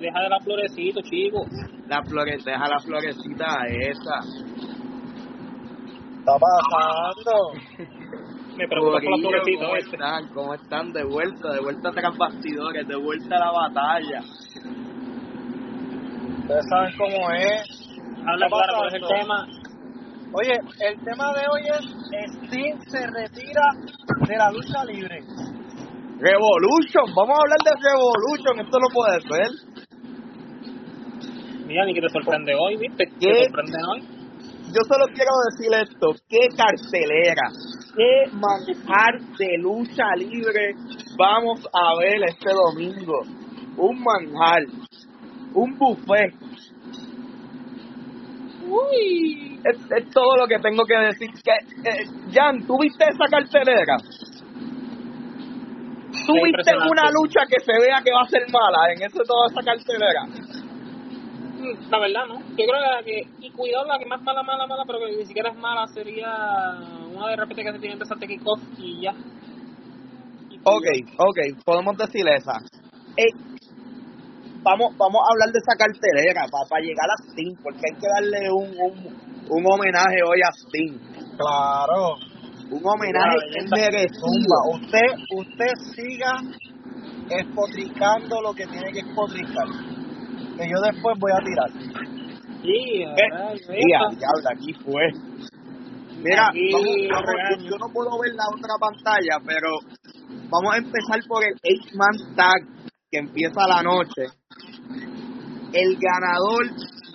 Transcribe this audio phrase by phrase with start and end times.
[0.00, 1.44] Deja de la florecito, chico.
[1.88, 4.18] La flore, deja la florecita esa.
[6.18, 7.52] está pasando?
[8.56, 10.28] Me preocupa por la florecita, ¿Cómo están?
[10.34, 10.92] ¿Cómo están?
[10.92, 14.20] De vuelta, de vuelta tras bastidores, de vuelta a la batalla.
[16.40, 17.88] Ustedes saben cómo es.
[18.26, 19.46] Habla claro, ¿cuál es el tema?
[20.32, 22.00] Oye, el tema de hoy es
[22.44, 23.62] Sting se retira
[24.26, 25.20] de la lucha libre.
[26.20, 29.50] Revolution, vamos a hablar de Revolution, esto no puede ser.
[31.66, 33.04] Mira, ni que te sorprende hoy, ¿viste?
[33.18, 33.32] ¿Qué?
[33.32, 34.00] ¿Te sorprende hoy?
[34.68, 37.48] Yo solo quiero decir esto, qué cartelera,
[37.96, 40.74] qué manjar de lucha libre
[41.16, 43.22] vamos a ver este domingo.
[43.78, 44.62] Un manjar,
[45.54, 46.34] un buffet.
[48.68, 49.58] Uy.
[49.64, 51.30] Es, es todo lo que tengo que decir.
[51.42, 51.52] Que,
[51.88, 53.96] eh, Jan, ¿tú viste esa cartelera?
[56.30, 56.90] ¿Tú Qué viste impresionante.
[56.94, 60.22] una lucha que se vea que va a ser mala en eso toda esa cartelera?
[61.58, 62.38] Mm, La verdad, ¿no?
[62.56, 65.50] Yo creo que, y cuidado, la que más mala, mala, mala, pero que ni siquiera
[65.50, 66.30] es mala, sería
[67.12, 69.12] una de repente que se tiene de esa kickoff y ya.
[70.50, 70.86] Y Ok,
[71.18, 72.56] ok, podemos decir esa.
[73.16, 73.32] Eh,
[74.62, 78.50] vamos, vamos a hablar de esa cartelera para llegar a Sting, porque hay que darle
[78.52, 78.94] un, un,
[79.50, 80.98] un homenaje hoy a Sting.
[81.36, 82.16] Claro.
[82.70, 84.06] Un homenaje.
[84.12, 86.32] Zumba, usted, usted siga
[87.28, 89.66] espotricando lo que tiene que espotricar.
[90.56, 91.70] Que yo después voy a tirar.
[92.62, 94.08] Sí, esto.
[94.16, 95.06] diablo, aquí fue.
[96.22, 99.68] Mira, Aquí, vamos, vamos, yo, yo no puedo ver la otra pantalla, pero
[100.50, 104.26] vamos a empezar por el Eight Man Tag que empieza la noche.
[105.72, 106.66] El ganador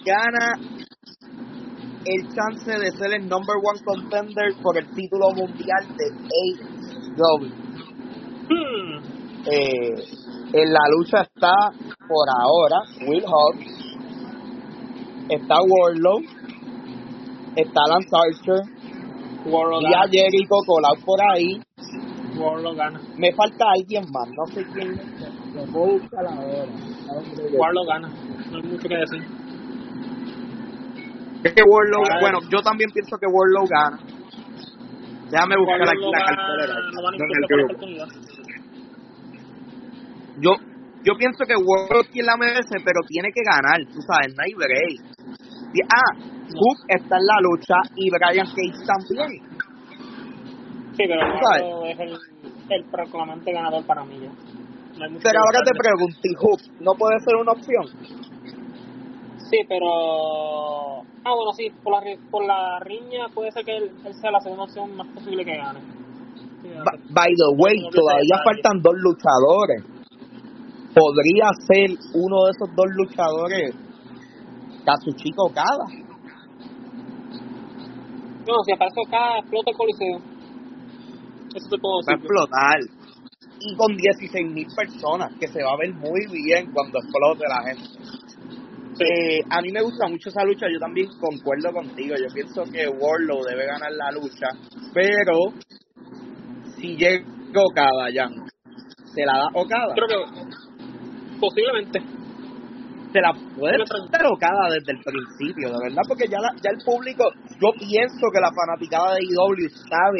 [0.05, 0.74] gana
[2.05, 6.05] el chance de ser el number one contender por el título mundial de
[6.37, 7.49] AEW.
[8.47, 9.15] Hmm.
[9.47, 10.03] Eh,
[10.53, 11.53] en la lucha está
[12.07, 12.77] por ahora
[13.07, 13.95] Will Hobbs,
[15.29, 16.21] está Warlow,
[17.55, 18.75] está Lance Archer,
[19.45, 20.07] y a.
[20.09, 21.61] Jericho colado por ahí.
[22.37, 22.99] Warlock gana.
[23.17, 24.95] Me falta alguien más, no sé quién.
[25.53, 26.65] Lo puedo buscar ahora.
[27.57, 28.09] Warlock gana.
[28.51, 29.44] No hay mucho que decir.
[31.45, 33.99] Es que Warlow, bueno, yo también pienso que Warlow gana.
[35.29, 36.73] Déjame buscar aquí Warlock la cartelera.
[37.93, 38.05] no.
[40.41, 40.51] Yo,
[41.03, 44.53] yo pienso que Warlow quien la merece, pero tiene que ganar, tú sabes, no hay
[44.57, 45.05] break.
[45.85, 49.45] Ah, Hook está en la lucha y Brian Cage también.
[50.97, 51.61] Sí, pero ¿Tú sabes?
[51.61, 52.17] Warlock es el,
[52.69, 54.29] el proclamante ganador para mí ya.
[54.29, 57.85] No Pero ahora te pregunto, ¿y Hook no puede ser una opción?
[59.55, 59.87] Sí, pero...
[61.23, 64.39] Ah, bueno, sí, por la, por la riña puede ser que él, él sea la
[64.41, 65.79] segunda opción más posible que gane.
[66.61, 66.69] Sí,
[67.13, 69.81] By the way, No, todavía faltan dos luchadores.
[70.93, 73.75] Podría ser uno de esos dos luchadores
[74.85, 75.85] Kazuchika Okada.
[78.45, 80.17] No, si aparece acá, explota el coliseo.
[81.55, 82.25] Eso te puedo Va a decir.
[82.25, 82.77] explotar.
[83.59, 87.63] Y con 16 mil personas, que se va a ver muy bien cuando explote la
[87.63, 88.04] gente.
[88.99, 92.15] Eh, a mí me gusta mucho esa lucha, yo también concuerdo contigo.
[92.15, 94.47] Yo pienso que Warlow debe ganar la lucha,
[94.93, 95.51] pero
[96.79, 97.25] si llega
[97.55, 98.27] Okada ya,
[99.13, 99.93] se la da Okada.
[99.95, 100.15] Creo que
[101.39, 101.99] posiblemente.
[103.11, 103.79] se la puede
[104.11, 107.23] dar Okada desde el principio, de verdad, porque ya, la- ya el público,
[107.63, 110.19] yo pienso que la fanaticada de IW sabe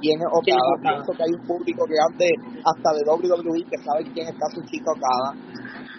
[0.00, 0.92] quién es ¿Quién es Okada, Okada?
[1.00, 2.30] pienso que hay un público que antes
[2.60, 5.28] hasta de WWE que sabe quién está su chico Okada,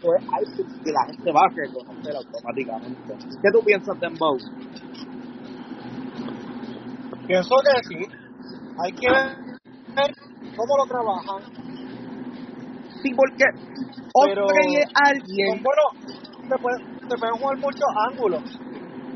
[0.01, 0.45] pues hay
[0.83, 3.13] que la gente va a reconocer automáticamente.
[3.41, 4.37] ¿Qué tú piensas de Dembow?
[7.27, 8.05] Pienso que sí.
[8.81, 10.11] Hay que ver
[10.55, 11.41] cómo lo trabajan.
[13.01, 13.45] Sí, porque
[14.25, 15.63] Pero- Osprey es alguien.
[15.63, 15.83] Bueno,
[17.07, 18.43] se pueden jugar muchos ángulos.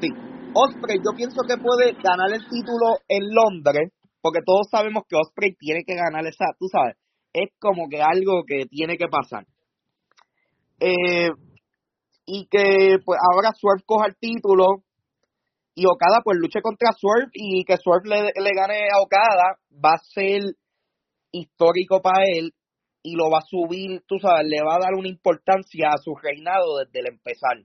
[0.02, 0.10] Sí.
[0.54, 3.92] Osprey, yo pienso que puede ganar el título en Londres,
[4.22, 6.96] porque todos sabemos que Osprey tiene que ganar esa, tú sabes,
[7.34, 9.46] es como que algo que tiene que pasar.
[10.86, 11.30] Eh,
[12.26, 14.84] y que pues ahora Swerve coja el título
[15.76, 19.94] y Okada pues luche contra Swerve y que Swerve le, le gane a Okada va
[19.94, 20.42] a ser
[21.32, 22.52] histórico para él
[23.02, 26.16] y lo va a subir, tú sabes, le va a dar una importancia a su
[26.16, 27.58] reinado desde el empezar.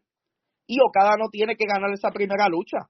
[0.66, 2.88] Y Okada no tiene que ganar esa primera lucha.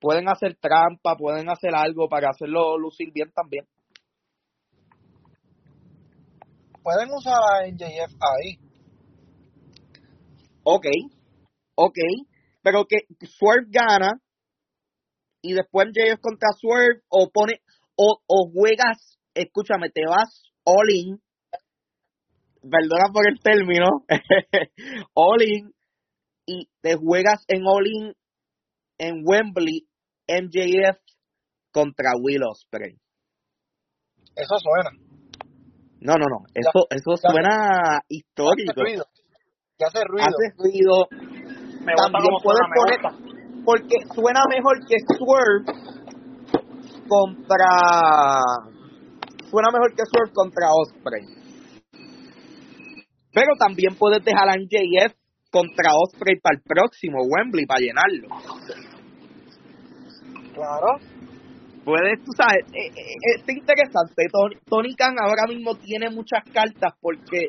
[0.00, 3.66] Pueden hacer trampa, pueden hacer algo para hacerlo lucir bien también.
[6.88, 8.56] Pueden usar a NJF ahí.
[10.62, 10.86] Ok,
[11.74, 11.98] ok,
[12.62, 14.22] pero que Swerve gana
[15.42, 17.60] y después MJF contra Swerve o pone
[17.94, 21.20] o, o juegas, escúchame, te vas all in,
[22.62, 24.06] perdona por el término,
[25.12, 25.74] all in
[26.46, 28.14] y te juegas en all in
[28.96, 29.86] en Wembley
[30.26, 30.98] MJF
[31.70, 32.96] contra Will Ospreay.
[34.34, 35.07] Eso suena.
[36.00, 38.72] No, no, no, eso eso ya- suena Hace histórico.
[38.82, 39.04] ruido.
[39.78, 40.26] Ya hace ruido.
[40.26, 41.08] Hace ruido,
[41.84, 43.00] Me también puedes poner
[43.64, 45.64] porque suena mejor que Swerve
[47.08, 47.70] contra
[49.50, 51.24] suena mejor que Swerve contra Osprey
[53.32, 55.14] pero también puedes dejar a MJF
[55.50, 58.28] contra Osprey para el próximo Wembley para llenarlo
[60.54, 60.98] Claro.
[61.88, 64.26] Puedes tú sabes eh, eh, está interesante
[64.68, 67.48] Tony, Khan ahora mismo tiene muchas cartas porque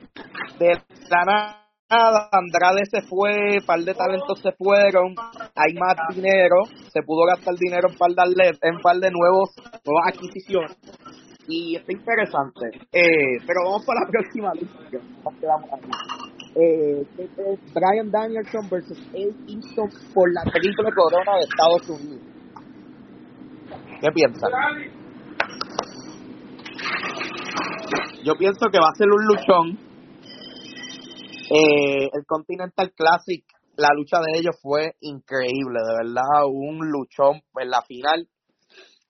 [0.60, 5.16] de la nada Andrade se fue, un par de talentos se fueron,
[5.56, 6.58] hay más dinero,
[6.94, 9.50] se pudo gastar dinero en par de, en par de nuevos,
[9.84, 10.78] nuevas adquisiciones
[11.50, 12.68] y está interesante.
[12.94, 14.68] Eh, pero vamos para la próxima aquí.
[16.56, 22.39] Eh, es Brian Danielson versus Eddie Kingston por la triple corona de Estados Unidos.
[24.02, 24.50] ¿Qué piensas?
[28.24, 29.90] Yo pienso que va a ser un luchón.
[31.52, 33.44] Eh, el Continental Classic,
[33.76, 38.28] la lucha de ellos fue increíble, de verdad, un luchón en la final.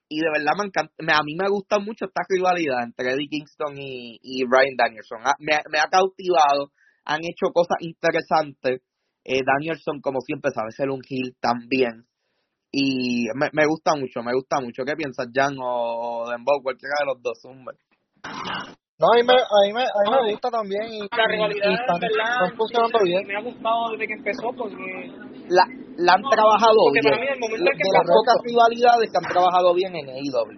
[0.08, 3.78] Y de verdad me encanta, a mí me gusta mucho esta rivalidad entre Eddie Kingston
[3.78, 5.20] y, y Brian Danielson.
[5.24, 6.72] Ah, Me, me ha cautivado,
[7.06, 8.82] han hecho cosas interesantes.
[9.24, 12.06] Eh, Danielson, como siempre, sabe ser un heel también.
[12.72, 14.84] Y me, me gusta mucho, me gusta mucho.
[14.86, 16.62] ¿Qué piensas, Jan o Dembow?
[16.62, 17.78] Cualquiera de los dos, hombre.
[19.00, 21.26] No, a mí me, a mí me, a mí No, me gusta también y, La
[21.26, 23.26] rivalidad, y están, verdad, funcionando bien.
[23.26, 24.86] me ha gustado desde que empezó porque
[25.48, 25.64] La,
[25.98, 27.10] la han trabajado Porque bien.
[27.10, 29.96] para mí, el momento de en que las empezó- pocas rivalidades que han trabajado bien
[29.96, 30.50] en E AEW.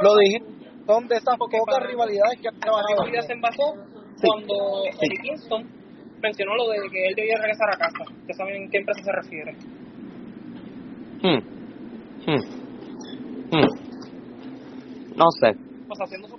[0.00, 0.38] Lo dije,
[0.86, 3.38] son de esas Porque pocas rivalidades que han la trabajado rivalidad se bien.
[3.38, 3.64] envasó
[4.16, 4.54] Sí, cuando
[4.96, 5.06] sí.
[5.06, 5.62] Eddie Kingston
[6.24, 8.02] mencionó lo de que él debía regresar a casa.
[8.08, 9.52] ¿Ustedes saben en qué empresa se refiere?
[11.22, 11.38] Hmm.
[12.26, 12.42] Hmm.
[13.52, 13.90] Hmm.
[15.16, 15.54] No sé.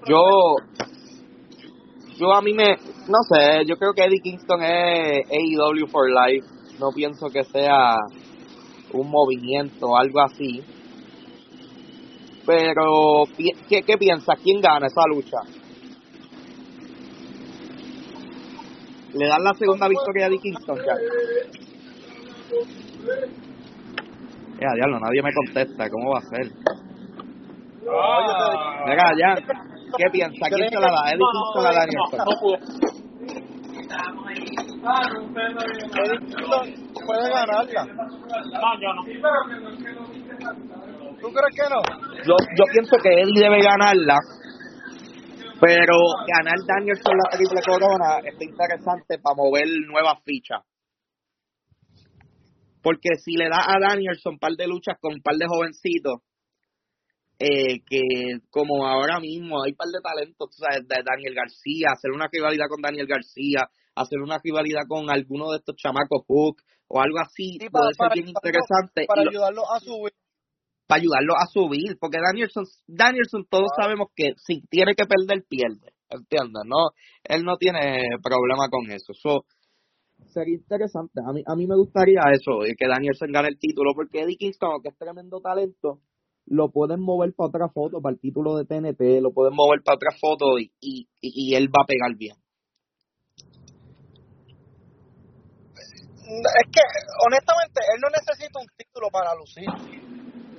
[0.08, 0.56] Yo,
[2.18, 2.76] yo a mí me,
[3.08, 6.48] no sé, yo creo que Eddie Kingston es AEW for life.
[6.80, 7.98] No pienso que sea
[8.94, 10.64] un movimiento o algo así.
[12.46, 13.26] Pero,
[13.70, 14.40] ¿qué, qué piensas?
[14.42, 15.38] ¿Quién gana esa lucha?
[19.14, 20.96] ¿Le dan la segunda victoria a Eddie Kingston ya?
[24.62, 25.90] Ya, diablo, nadie me contesta.
[25.90, 26.46] ¿Cómo va a ser?
[27.90, 29.34] Ah, Venga, ya.
[29.98, 30.46] ¿Qué piensa?
[30.54, 31.10] ¿Quién se la da?
[31.10, 32.20] ¿Eddie Kingston a Danielson?
[32.20, 32.58] no, no pudo.
[35.98, 36.66] Eddie Kingston
[37.08, 37.86] puede ganarla.
[37.86, 39.02] No, yo no.
[41.22, 41.82] ¿Tú crees que no?
[42.24, 44.18] Yo, yo pienso que Eddie debe ganarla,
[45.60, 45.98] pero
[46.38, 50.62] ganar Danielson la triple corona está interesante para mover nuevas fichas.
[52.82, 56.22] Porque si le da a Danielson un par de luchas con un par de jovencitos,
[57.40, 58.02] eh, que
[58.50, 62.28] como ahora mismo hay un par de talentos, tú sabes, de Daniel García, hacer una
[62.32, 63.62] rivalidad con Daniel García,
[63.96, 68.14] hacer una rivalidad con alguno de estos chamacos Hook o algo así, Sí, puede para-
[68.14, 69.06] ser bien para- interesante.
[69.08, 70.14] Para ayudarlo a subir.
[70.88, 75.94] para ayudarlo a subir, porque Danielson, Danielson todos sabemos que si tiene que perder, pierde,
[76.10, 76.64] ¿entiendes?
[76.66, 76.90] No,
[77.24, 79.14] él no tiene problema con eso.
[79.14, 79.46] So,
[80.28, 84.22] sería interesante, a mí, a mí me gustaría eso, que Danielson gane el título, porque
[84.22, 86.00] Eddie Kingston, que es tremendo talento,
[86.46, 89.96] lo pueden mover para otra foto, para el título de TNT, lo pueden mover para
[89.96, 92.36] otra foto y, y, y él va a pegar bien.
[96.32, 96.82] Es que,
[97.26, 99.68] honestamente, él no necesita un título para lucir.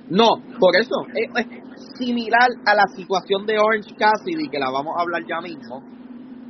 [0.09, 0.29] No,
[0.59, 5.01] por eso, es, es similar a la situación de Orange Cassidy, que la vamos a
[5.01, 5.81] hablar ya mismo.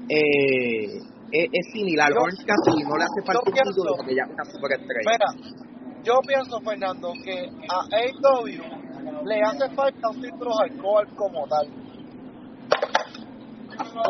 [0.10, 1.00] Eh,
[1.34, 2.10] es, es similar.
[2.13, 5.10] Yo- Orange Cassidy no le hace falta un título porque ya es una superestrella.
[5.12, 5.30] Mira,
[6.04, 7.38] yo pienso, Fernando, que
[7.68, 11.68] a AEW le hace falta un título alcohol como tal.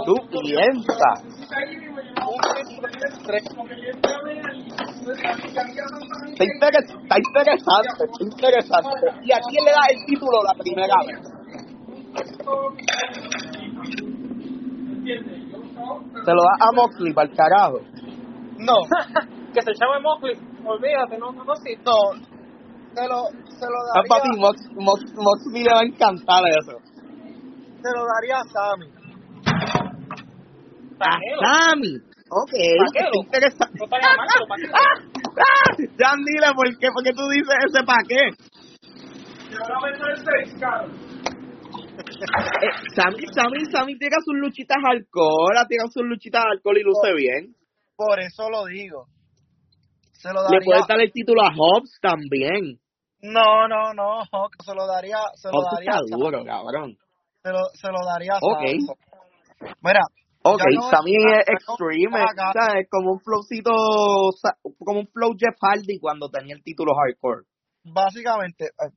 [0.06, 1.18] Tú piensas.
[5.13, 9.06] Está, interes- está interesante, está interesante.
[9.24, 11.20] ¿Y a quién le da el título la primera vez?
[16.25, 17.80] Se lo da a Moxley para el carajo.
[18.58, 18.75] No,
[19.54, 20.36] que se echaba en Moxley.
[20.66, 21.75] Olvídate, no, no, no, sí.
[21.86, 21.98] no.
[22.94, 26.78] Se lo, se lo A papi, daría, Mox, Mox, Moxley le va a encantar eso.
[27.82, 28.88] se lo daría a Sammy.
[30.98, 31.40] Paquero.
[31.42, 31.96] Sammy.
[32.30, 32.54] Ok,
[32.86, 33.12] Paquero.
[33.25, 33.78] interesante.
[33.80, 34.74] No estaría mal, pero paquero.
[35.36, 38.30] Ah, Jan, dile por qué, por qué tú dices ese pa' qué.
[41.98, 47.14] Eh, Sammy, Sammy, Sammy tira sus luchitas alcohol, ha tirado sus luchitas alcohol y luce
[47.16, 47.56] bien.
[47.96, 49.06] Por eso lo digo.
[50.14, 50.66] Se lo Le daría.
[50.66, 52.80] puedes dar el título a Hobbs también.
[53.22, 54.22] No, no, no.
[54.66, 56.98] Se lo daría, se lo Hobbs daría está a duro, cabrón.
[57.44, 58.64] Se lo, se lo daría a Ok.
[58.64, 59.74] Sammy.
[59.82, 60.02] Mira,
[60.46, 62.20] Ok, no Sammy está- es extreme,
[62.82, 63.72] es, como un flowcito,
[64.80, 67.44] como un flow Jeff Hardy cuando tenía el título hardcore.
[67.86, 68.92] básicamente, eh,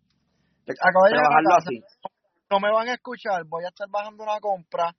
[0.81, 1.83] acabo de llegar a Trabajarlo casa, así.
[2.51, 4.95] No me van a escuchar, voy a estar bajando una compra,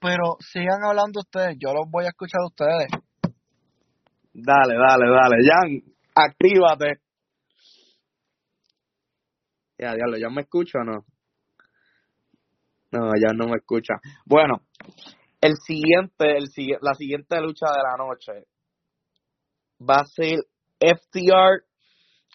[0.00, 2.88] pero sigan hablando ustedes, yo los voy a escuchar a ustedes.
[4.32, 5.36] Dale, dale, dale.
[5.44, 7.00] Jan, actívate.
[9.78, 11.04] Ya, diablo, ¿ya me escucha o no?
[12.90, 13.94] No, ya no me escucha.
[14.24, 14.62] Bueno,
[15.40, 16.48] el siguiente, el
[16.80, 18.46] la siguiente lucha de la noche
[19.80, 20.38] va a ser
[20.80, 21.64] FTR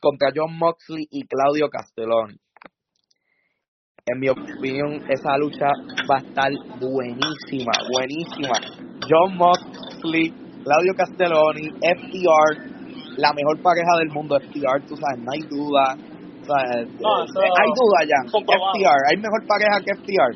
[0.01, 2.39] contra John Moxley y Claudio Castelloni.
[4.05, 5.71] En mi opinión, esa lucha
[6.11, 8.51] va a estar buenísima, buenísima.
[9.07, 10.27] John Moxley,
[10.59, 12.51] Claudio Castelloni, FTR,
[13.15, 15.95] la mejor pareja del mundo, FTR, tú sabes, no hay duda.
[15.95, 18.19] O sea, No, eso- eh, hay duda ya.
[18.29, 18.73] comprobado.
[18.75, 20.35] FTR, hay mejor pareja que FTR.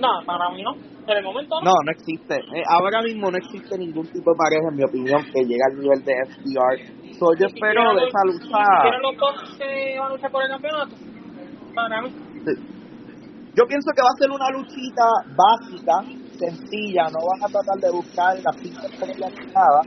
[0.00, 0.72] No, para mí no.
[1.12, 1.70] En el momento no.
[1.72, 2.36] No, no existe.
[2.56, 5.76] Eh, ahora mismo no existe ningún tipo de pareja, en mi opinión, que llegue al
[5.76, 7.12] nivel de FTR.
[7.18, 8.96] So, yo espero de esa lucha.
[9.02, 10.96] los dos que van a luchar por el campeonato.
[11.78, 12.10] Para mí.
[13.54, 15.94] Yo pienso que va a ser una luchita básica,
[16.34, 19.82] sencilla, no vas a tratar de buscar las ni nada,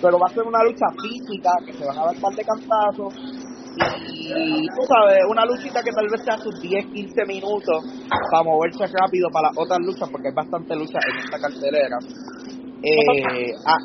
[0.00, 2.44] pero va a ser una lucha física, que se van a dar un par de
[2.44, 3.12] cantazos,
[4.08, 7.84] y tú sabes, una luchita que tal vez sea sus 10, 15 minutos
[8.30, 11.96] para moverse rápido para las otras luchas, porque hay bastante lucha en esta cartelera.
[12.84, 13.80] Eh, ah,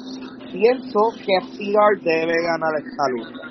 [0.51, 3.45] pienso que FTR debe ganar esta lucha.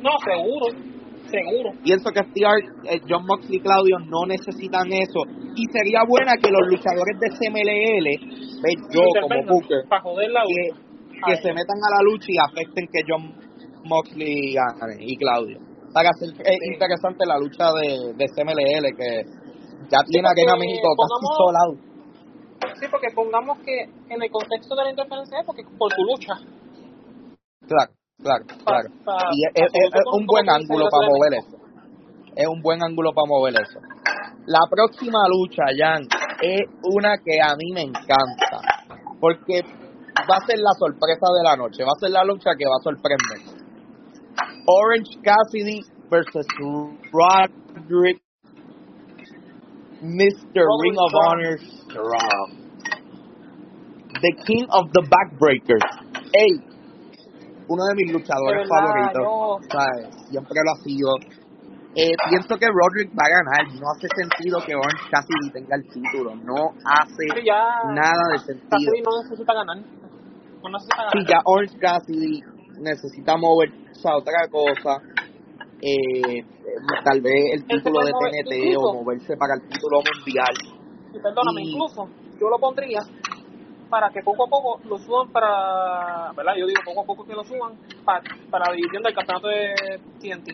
[0.00, 0.93] No, seguro.
[1.42, 1.70] Seguro.
[1.82, 2.60] Pienso que FTR,
[2.90, 5.20] eh, John Moxley y Claudio no necesitan eso.
[5.56, 8.06] Y sería buena que los luchadores de CMLL,
[8.62, 10.62] ve, yo como Booker, que,
[11.26, 13.34] que se metan a la lucha y afecten que John
[13.84, 14.56] Moxley
[15.00, 15.58] y Claudio.
[15.92, 16.72] Para hacer eh, Sí.
[16.74, 19.22] interesante la lucha de, de CMLL, que
[19.90, 21.72] ya tiene porque Arena México casi solado.
[22.80, 26.34] Sí, porque pongamos que en el contexto de la interferencia es porque por su lucha.
[27.68, 27.92] Claro,
[28.22, 28.88] claro, claro.
[29.32, 31.56] Y es, es- es- un buen ángulo para mover eso.
[32.36, 33.80] Es un buen ángulo para mover eso.
[34.46, 36.02] La próxima lucha, Jan,
[36.42, 38.60] es una que a mí me encanta.
[39.20, 39.62] Porque
[40.28, 41.82] va a ser la sorpresa de la noche.
[41.84, 43.64] Va a ser la lucha que va a sorprender.
[44.66, 45.80] Orange Cassidy
[46.10, 46.46] versus
[47.12, 48.20] Roderick
[50.02, 50.64] Mr.
[50.82, 51.12] Ring of.
[51.14, 52.60] Honor Strong.
[54.20, 55.84] The King of the Backbreakers.
[56.34, 56.60] Ey,
[57.68, 59.66] uno de mis luchadores favoritos.
[59.70, 60.28] ¿sabes?
[60.30, 61.08] Siempre lo ha sido.
[61.96, 63.72] Eh, pienso que Roderick va a ganar.
[63.80, 66.34] No hace sentido que Orange Cassidy tenga el título.
[66.34, 67.86] No hace ya.
[67.94, 68.68] nada de sentido.
[68.70, 69.76] Cassidy no necesita ganar.
[69.78, 71.12] No necesita ganar.
[71.12, 72.40] Sí, ya Orange Cassidy
[72.80, 75.00] necesita moverse a otra cosa.
[75.80, 76.44] Eh, eh,
[77.04, 78.88] tal vez el título de mover TNT incluso.
[78.88, 80.54] o moverse para el título mundial.
[81.12, 82.08] Y perdóname, Y- incluso
[82.40, 83.00] yo lo pondría
[83.94, 86.54] para que poco a poco lo suban para, ¿verdad?
[86.58, 89.70] Yo digo poco a poco que lo suban para, para la división del campeonato de
[90.18, 90.48] TNT.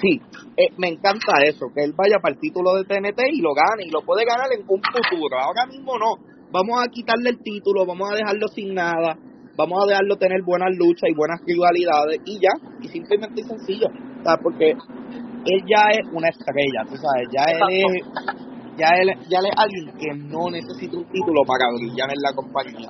[0.00, 0.16] Sí,
[0.56, 3.84] eh, me encanta eso, que él vaya para el título de TNT y lo gane,
[3.84, 5.36] y lo puede ganar en un futuro.
[5.44, 6.16] Ahora mismo no.
[6.50, 9.18] Vamos a quitarle el título, vamos a dejarlo sin nada,
[9.58, 13.88] vamos a dejarlo tener buenas luchas y buenas rivalidades, y ya, y simplemente y sencillo.
[14.24, 18.49] Sea, porque él ya es una estrella, tú sabes, ya él es,
[18.80, 22.32] ya él, ya él es alguien que no necesita un título para brillar en la
[22.32, 22.88] compañía.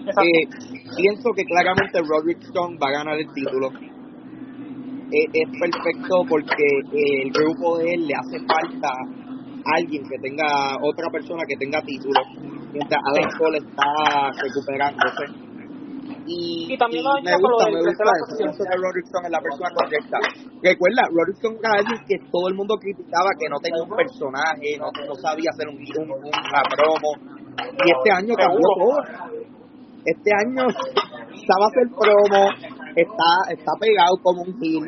[0.00, 0.42] Eh,
[0.96, 3.68] pienso que claramente Roderick Strong va a ganar el título.
[5.12, 8.88] es, es perfecto porque el grupo de él le hace falta
[9.76, 12.20] alguien que tenga, otra persona que tenga título,
[12.72, 15.49] mientras Adam Cole está recuperándose.
[16.30, 18.22] Y, Y también y lo me gusta, me gusta la eso.
[18.22, 18.48] posición.
[18.54, 20.16] Pienso que Rodrickson es la persona correcta.
[20.62, 24.86] Recuerda, Rodrickson era alguien que todo el mundo criticaba que no tenía un personaje, no,
[24.94, 27.10] no sabía hacer un, un, un- una promo.
[27.58, 28.94] Y este año cambió todo.
[30.06, 32.42] Este año sabe hacer promo,
[32.94, 34.86] está, está pegado como un heel.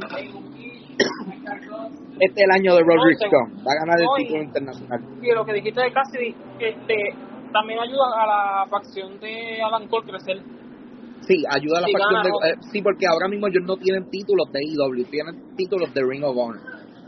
[2.21, 3.67] Este es el año de Rodrickson.
[3.67, 5.01] Va a ganar el título internacional.
[5.21, 6.97] Y lo que dijiste de Cassidy, este,
[7.53, 10.39] también ayuda a la facción de Alan Cole crecer.
[11.27, 12.31] Sí, ayuda a la facción de...
[12.51, 16.25] eh, sí, porque ahora mismo ellos no tienen títulos de IW, tienen títulos de Ring
[16.25, 16.61] of Honor.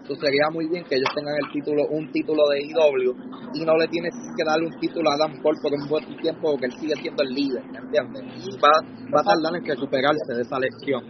[0.05, 3.15] Entonces sería muy bien que ellos tengan el título, un título de IW
[3.55, 6.51] y no le tienes que darle un título a Adam Cole por un buen tiempo
[6.53, 8.23] porque él sigue siendo el líder, ¿me entiendes?
[8.45, 8.69] Y va,
[9.09, 11.03] va a tardar en recuperarse de esa lección.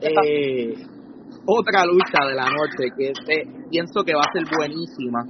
[0.00, 0.74] Eh,
[1.46, 5.20] otra lucha de la noche que este, pienso que va a ser buenísima.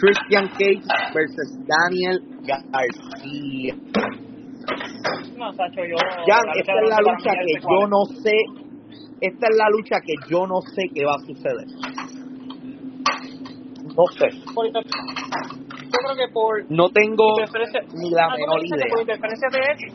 [0.00, 0.80] Christian Cage
[1.12, 3.74] versus Daniel García.
[5.36, 5.96] No, Sacho, yo.
[6.26, 8.36] La esta es la lucha que yo no sé,
[9.20, 11.66] esta es la lucha que yo no sé qué va a suceder.
[13.96, 17.34] No sé, Yo creo que por no tengo
[17.94, 18.86] ni la Ah, ¿tú menor idea.
[18.90, 19.92] Por interferencia de Edge,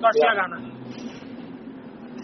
[0.00, 0.34] García Ya.
[0.34, 0.72] gana.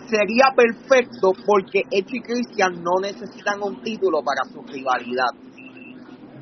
[0.09, 5.33] Sería perfecto porque Edge y Christian no necesitan un título para su rivalidad.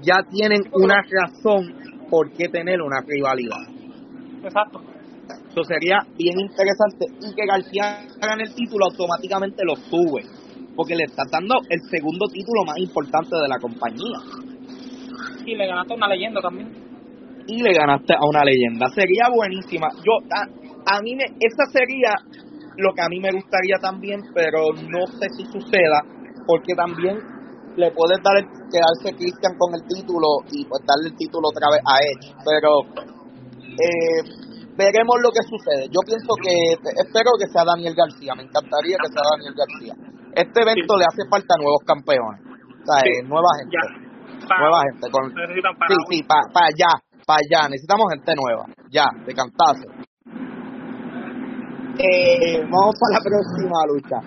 [0.02, 1.74] Ya tienen una razón
[2.10, 3.75] por qué tener una rivalidad.
[4.46, 4.80] Exacto.
[5.50, 7.06] Eso sería bien interesante.
[7.20, 10.22] Y que García gane el título automáticamente lo sube.
[10.76, 14.18] Porque le está dando el segundo título más importante de la compañía.
[15.44, 16.70] Y le ganaste una leyenda también.
[17.46, 18.88] Y le ganaste a una leyenda.
[18.88, 19.88] Sería buenísima.
[20.04, 22.14] Yo, a, a mí, me, esa sería
[22.76, 26.02] lo que a mí me gustaría también, pero no sé si suceda.
[26.46, 27.18] Porque también
[27.76, 31.68] le puedes dar el, quedarse Christian con el título y pues darle el título otra
[31.70, 32.34] vez a Edge.
[32.44, 33.15] Pero
[33.76, 34.20] eh,
[34.76, 35.88] veremos lo que sucede.
[35.92, 36.52] Yo pienso que,
[37.04, 39.94] espero que sea Daniel García, me encantaría que sea Daniel García.
[40.36, 41.00] Este evento Sí.
[41.00, 43.08] le hace falta nuevos campeones, o sea, Sí.
[43.08, 43.76] eh, nueva gente.
[44.46, 45.04] Para- nueva gente.
[45.10, 45.88] Con, para.
[45.88, 46.92] sí, sí, para allá,
[47.26, 49.88] para allá, necesitamos gente nueva, ya, de cantazo.
[51.98, 54.18] Eh, vamos para la próxima lucha.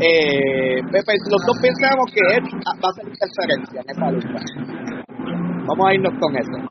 [0.00, 4.95] Eh, Pepe, los dos pensamos que Edge va a hacer interferencia en esa lucha.
[5.68, 6.68] Vamos a irnos con eso.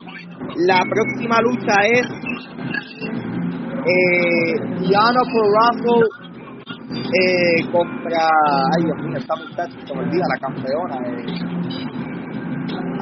[0.68, 2.08] La próxima lucha es
[3.86, 5.96] eh, Diana Porrazo
[7.14, 8.30] eh, contra.
[8.78, 10.96] Ay, Dios mío, esta muchacha se me olvida, la campeona.
[11.08, 11.26] Eh.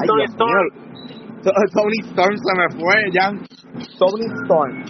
[0.00, 0.66] Ay, Tony Dios Storm.
[0.74, 0.84] mío.
[1.44, 3.30] To- Tony Storm se me fue, ya.
[3.98, 4.84] Tony Storm.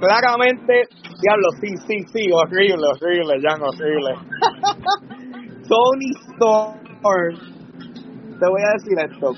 [0.00, 0.88] Claramente,
[1.20, 4.14] diablo, sí, sí, sí, horrible, horrible, Jan, horrible.
[5.68, 7.36] Tony Storm,
[8.40, 9.34] te voy a decir esto,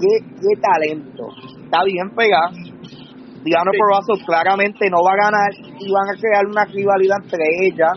[0.00, 1.28] qué, qué talento,
[1.64, 2.50] está bien pegada.
[3.44, 3.78] Diana Sí.
[3.78, 7.88] Porrazo claramente no va a ganar y van a crear una rivalidad entre ella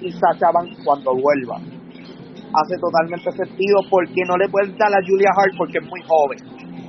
[0.00, 1.56] y Sacha Banks cuando vuelva.
[1.56, 6.38] Hace totalmente sentido porque no le puedes dar a Julia Hart porque es muy joven.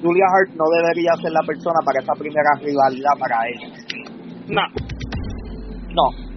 [0.01, 3.67] Julia Hart no debería ser la persona para esa primera rivalidad para ella.
[4.47, 4.65] No.
[5.93, 6.31] No.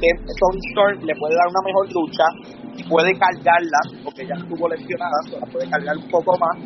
[0.00, 2.24] Tony Storm le puede dar una mejor lucha,
[2.88, 6.56] puede cargarla, porque ella estuvo lesionada, se la puede cargar un poco más,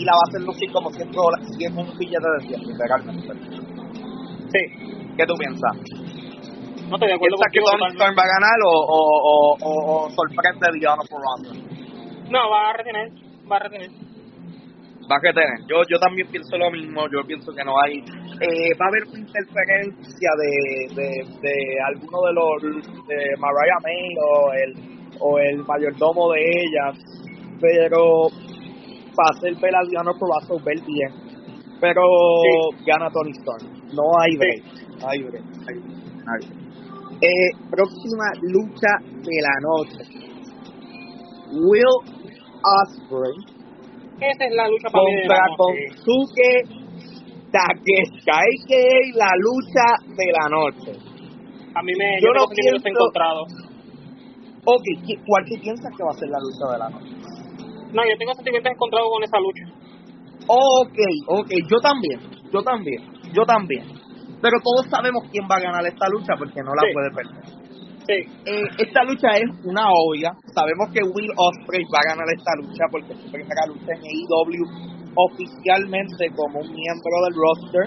[0.00, 2.60] y la va a hacer lucir como 100 dólares, si es un billete de 100,
[2.72, 3.28] literalmente.
[4.48, 4.62] Sí.
[5.16, 5.76] ¿Qué tú piensas?
[6.88, 7.60] No estoy de acuerdo ¿Piensas que.
[7.60, 11.52] Storm va a ganar o, o, o, o, o sorprende a Diana por Ronda?
[12.30, 13.12] No, va a retener.
[13.50, 13.90] Va a retener.
[15.10, 15.60] Va a retener.
[15.68, 17.98] Yo, yo también pienso lo mismo, yo pienso que no hay...
[17.98, 21.08] Eh, va a haber una interferencia de, de,
[21.42, 23.06] de alguno de los...
[23.06, 24.70] de Mariah May o el,
[25.20, 26.92] o el mayordomo de ella,
[27.60, 28.28] pero
[29.14, 29.80] para hacer ver a
[30.26, 31.12] va a ver bien.
[31.80, 32.02] Pero
[32.86, 33.64] gana Tony Storm.
[33.94, 34.62] No hay break.
[35.00, 35.44] No hay break.
[35.68, 35.96] hay break,
[36.28, 37.22] hay break.
[37.22, 40.02] Eh, próxima lucha de la noche.
[41.52, 41.96] Will
[42.62, 43.36] Osprey
[44.20, 45.46] Esa es la lucha para contra.
[45.56, 46.50] Konsuke
[47.50, 49.16] Takeshita, a.k.a.
[49.18, 50.92] la lucha de la noche.
[51.74, 52.20] A mí me.
[52.20, 53.48] Yo Yo, no pienso- encontrados.
[54.64, 57.19] Ok, ¿qué- ¿cuál piensas que va a ser la lucha de la noche?
[57.92, 59.64] No, yo tengo sentimientos encontrados con esa lucha.
[60.46, 60.98] Ok,
[61.28, 62.20] ok, yo también,
[62.52, 63.84] yo también, yo también.
[64.40, 66.92] Pero todos sabemos quién va a ganar esta lucha porque no la Sí.
[66.94, 67.44] puede perder.
[68.08, 68.18] Sí.
[68.46, 70.32] Eh, esta lucha es una obvia.
[70.54, 74.00] Sabemos que Will Ospreay va a ganar esta lucha porque es su primera lucha en
[74.02, 74.64] AEW
[75.14, 77.86] oficialmente como un miembro del roster.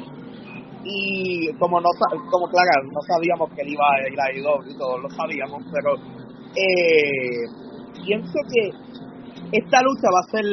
[0.85, 1.89] Y como no
[2.29, 5.95] como claro, no sabíamos que él iba a ir a AEW, todos lo sabíamos, pero
[6.55, 7.47] eh,
[8.05, 8.69] pienso que
[9.51, 10.45] esta lucha va a ser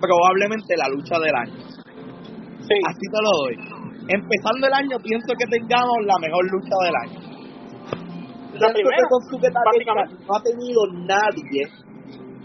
[0.00, 1.58] probablemente la lucha del año.
[2.60, 2.76] Sí.
[2.86, 3.56] Así te lo doy.
[4.08, 7.20] Empezando el año, pienso que tengamos la mejor lucha del año.
[8.58, 10.24] La Pienso primera, que con Suke Takeshita básicamente.
[10.26, 11.62] no ha tenido nadie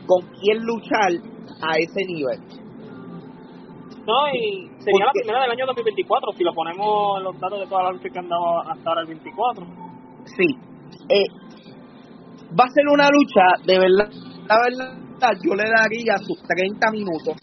[0.06, 1.12] con quien luchar
[1.63, 2.39] a ese nivel.
[4.06, 7.67] No, y sería la primera del año 2024, si lo ponemos en los datos de
[7.67, 9.65] todas las luchas que han dado hasta ahora el 24.
[10.26, 10.47] Sí.
[11.10, 11.28] Eh,
[12.52, 14.10] va a ser una lucha, de verdad,
[14.45, 15.02] la verdad,
[15.43, 17.36] yo le daría sus 30 minutos.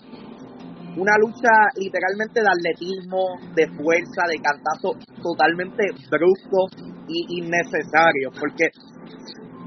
[0.96, 6.66] Una lucha literalmente de atletismo, de fuerza, de cantazo totalmente brusco
[7.08, 8.30] y innecesario.
[8.38, 8.68] Porque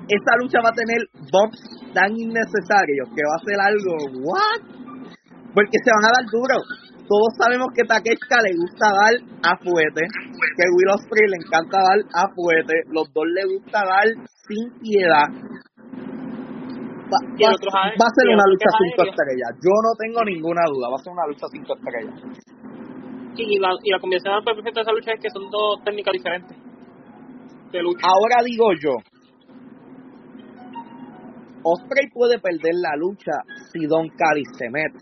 [0.10, 0.99] esa lucha va a tener
[1.32, 1.60] bumps
[1.93, 4.62] tan innecesarios que va a ser algo, ¿what?
[5.54, 6.58] Porque se van a dar duro.
[7.08, 11.99] Todos sabemos que Takeshka le gusta dar a fuete, que Will Ospreay le encanta dar
[12.15, 14.08] a fuete, los dos le gusta dar
[14.47, 15.28] sin piedad.
[17.12, 19.52] Va, va- otro es aéreo, va a ser una lucha cinco estrellas.
[19.62, 22.16] Yo no tengo ninguna duda, va a ser una lucha cinco estrellas.
[23.36, 26.58] Y la, y la combinación perfecta de esa lucha es que son dos técnicas diferentes
[27.72, 28.06] de lucha.
[28.08, 28.94] Ahora digo yo,
[31.63, 33.32] Osprey puede perder la lucha
[33.72, 35.00] si Don Callis se mete.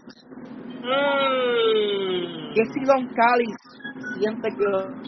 [0.81, 2.53] Mm.
[2.53, 3.55] que si Don Callis
[4.17, 4.65] siente que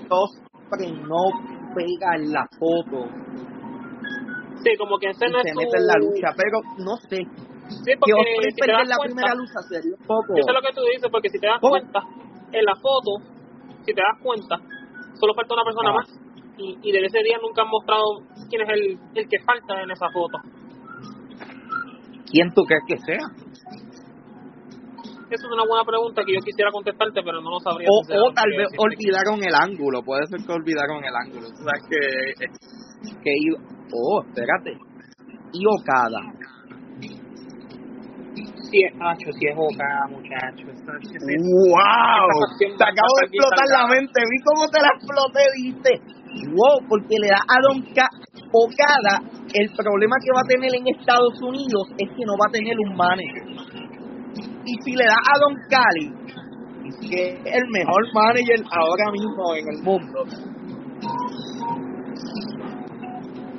[0.10, 1.24] Osprey no
[1.76, 3.08] pega en la foto
[4.64, 7.20] Sí, como que ese no es se mete en la lucha, pero no sé,
[7.84, 10.32] Sí, que porque Osprey si te das la cuenta, primera lucha sería un poco...
[10.36, 11.72] Eso es lo que tú dices, porque si te das ¿Cómo?
[11.80, 12.00] cuenta,
[12.52, 13.12] en la foto,
[13.84, 14.56] si te das cuenta,
[15.20, 15.98] solo falta una persona Ah.
[16.00, 16.08] más.
[16.60, 18.04] Y, y desde ese día nunca han mostrado
[18.48, 18.84] quién es el,
[19.16, 20.38] el que falta en esa foto.
[22.30, 23.26] ¿Quién tú crees que sea?
[25.34, 27.88] Esa es una buena pregunta que yo quisiera contestarte, pero no lo sabría.
[27.90, 31.48] O, o tal vez olvidaron el ángulo, puede ser que olvidaron el ángulo.
[31.50, 32.00] Tú sabes que...
[33.24, 34.72] que iba- oh, espérate.
[35.52, 36.22] Y Okada.
[38.74, 40.66] Sí, es Nacho, sí es Oka, muchacho.
[40.66, 42.28] ¡Wow!
[42.58, 44.18] Te acabo de explotar la mente.
[44.26, 45.92] Vi cómo te la exploté, viste.
[46.50, 46.82] ¡Wow!
[46.90, 48.10] Porque le da a Don Ca-
[48.50, 49.22] Okada.
[49.54, 52.74] El problema que va a tener en Estados Unidos es que no va a tener
[52.74, 53.46] un manager.
[54.66, 56.10] Y si le da a Don Cali,
[57.06, 60.18] que es el mejor manager ahora mismo en el mundo.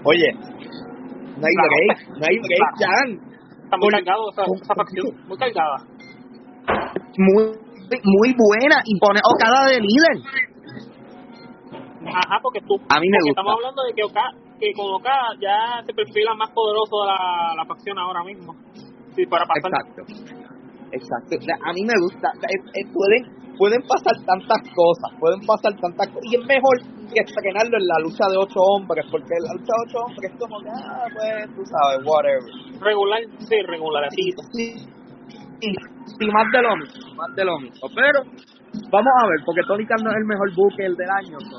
[0.04, 1.70] Oye, no hay Claro.
[1.72, 3.10] break, no hay break, Jan.
[3.64, 5.76] Está muy cargado esa, esa facción, muy cargada.
[7.16, 7.44] Muy,
[8.04, 10.16] muy buena y pone Okada de líder.
[12.06, 12.74] Ajá, porque tú.
[12.88, 13.40] A mí me gusta.
[13.40, 14.24] Estamos hablando de que Oka,
[14.60, 18.54] que con Oka ya se perfila más poderoso de la, la facción ahora mismo.
[19.16, 19.70] Sí, para pasar.
[19.72, 20.02] Exacto.
[20.92, 21.36] Exacto.
[21.64, 22.28] A mí me gusta.
[22.44, 23.22] Es- es- pueden,
[23.58, 26.24] pueden pasar tantas cosas, pueden pasar tantas cosas.
[26.30, 26.74] Y es mejor
[27.12, 30.36] que estrenarlo en la lucha de ocho hombres, porque la lucha de ocho hombres es
[30.38, 32.50] como que, ah, pues, tú sabes, whatever.
[32.80, 34.40] Regular, sí, regularcito.
[34.52, 34.66] Sí,
[35.60, 35.68] sí,
[36.18, 37.86] sí, más de lo mismo, más de lo mismo.
[37.94, 38.18] Pero,
[38.90, 41.38] vamos a ver, porque Tony Khan no es el mejor booker del año.
[41.40, 41.58] so.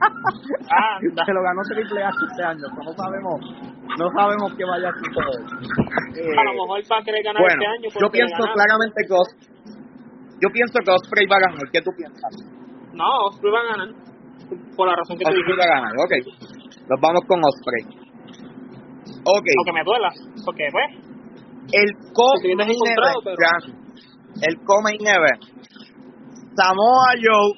[0.72, 0.96] Ah.
[1.02, 3.36] Se lo ganó Triple H este año, no sabemos,
[3.98, 5.44] no sabemos qué vaya a suceder.
[6.16, 7.88] Eh, A lo mejor va a querer ganar bueno, este año.
[8.00, 9.14] yo pienso claramente que
[10.40, 11.64] yo pienso que Osprey va a ganar.
[11.72, 12.32] ¿Qué tú piensas?
[12.92, 13.88] No, Osprey va a ganar.
[14.76, 15.58] Por la razón que te Osprey dije.
[15.58, 16.12] va a ganar, ok.
[16.90, 17.84] Nos vamos con Osprey.
[19.24, 20.10] Ok, Aunque me duela.
[20.44, 20.88] Porque, pues,
[21.72, 23.54] el te co-main event, pero- ya.
[24.48, 25.42] el co-main event.
[26.56, 27.52] Samoa Joe,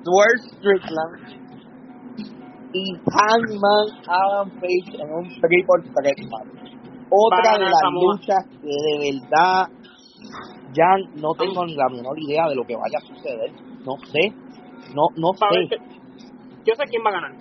[0.00, 1.14] Stuart Strickland
[2.72, 6.72] y Hangman Adam Page en un triple threat match.
[7.10, 9.66] Otra de las luchas que de verdad
[10.76, 13.50] ya no tengo ni la menor idea de lo que vaya a suceder.
[13.84, 14.32] No sé,
[14.94, 15.68] no, no sé.
[15.70, 15.96] que-
[16.66, 17.32] yo sé quién va a ganar.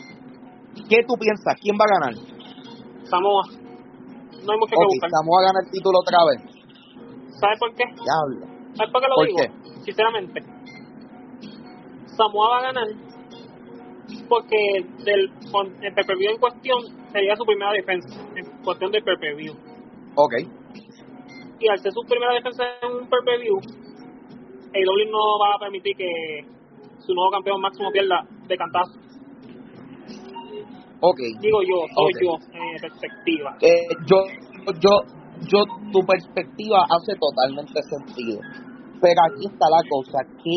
[0.90, 1.56] ¿Qué tú piensas?
[1.60, 2.14] ¿Quién va a ganar?
[3.10, 3.44] Samoa.
[4.46, 5.10] No hay mucho que Ok, buscar.
[5.10, 6.40] Samoa gana el título otra vez.
[7.40, 7.84] ¿Sabes por qué?
[7.84, 8.46] Diablo.
[8.76, 9.38] ¿Sabes por qué lo ¿Por digo?
[9.40, 9.82] qué?
[9.86, 10.42] Sinceramente.
[12.18, 12.88] Samoa va a ganar
[14.30, 14.58] porque
[15.04, 16.80] del, con el pay-per-view en cuestión
[17.12, 19.54] sería su primera defensa en cuestión del pay-per-view.
[20.16, 20.34] Ok.
[21.60, 23.58] Y al ser su primera defensa en un pay-per-view,
[24.76, 26.10] AEW no va a permitir que
[27.00, 29.00] su nuevo campeón máximo pierda de cantazo.
[31.02, 31.20] Ok.
[31.40, 33.58] Digo yo, soy yo, en mi perspectiva.
[33.62, 34.18] Eh, yo,
[34.80, 34.94] yo,
[35.48, 35.60] yo,
[35.92, 38.40] tu perspectiva hace totalmente sentido.
[39.02, 40.56] Pero aquí está la cosa, que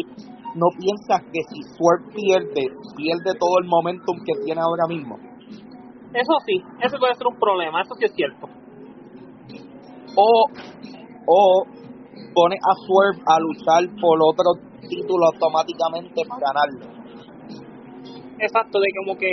[0.54, 5.18] no piensas que si Swerve pierde, pierde todo el momentum que tiene ahora mismo.
[6.14, 8.48] Eso sí, eso puede ser un problema, eso sí es cierto.
[10.20, 10.50] O,
[11.26, 11.64] o
[12.35, 14.50] pone a Swerve a luchar por otro
[14.88, 16.98] título automáticamente para ganarlo.
[18.40, 19.31] Exacto, de como que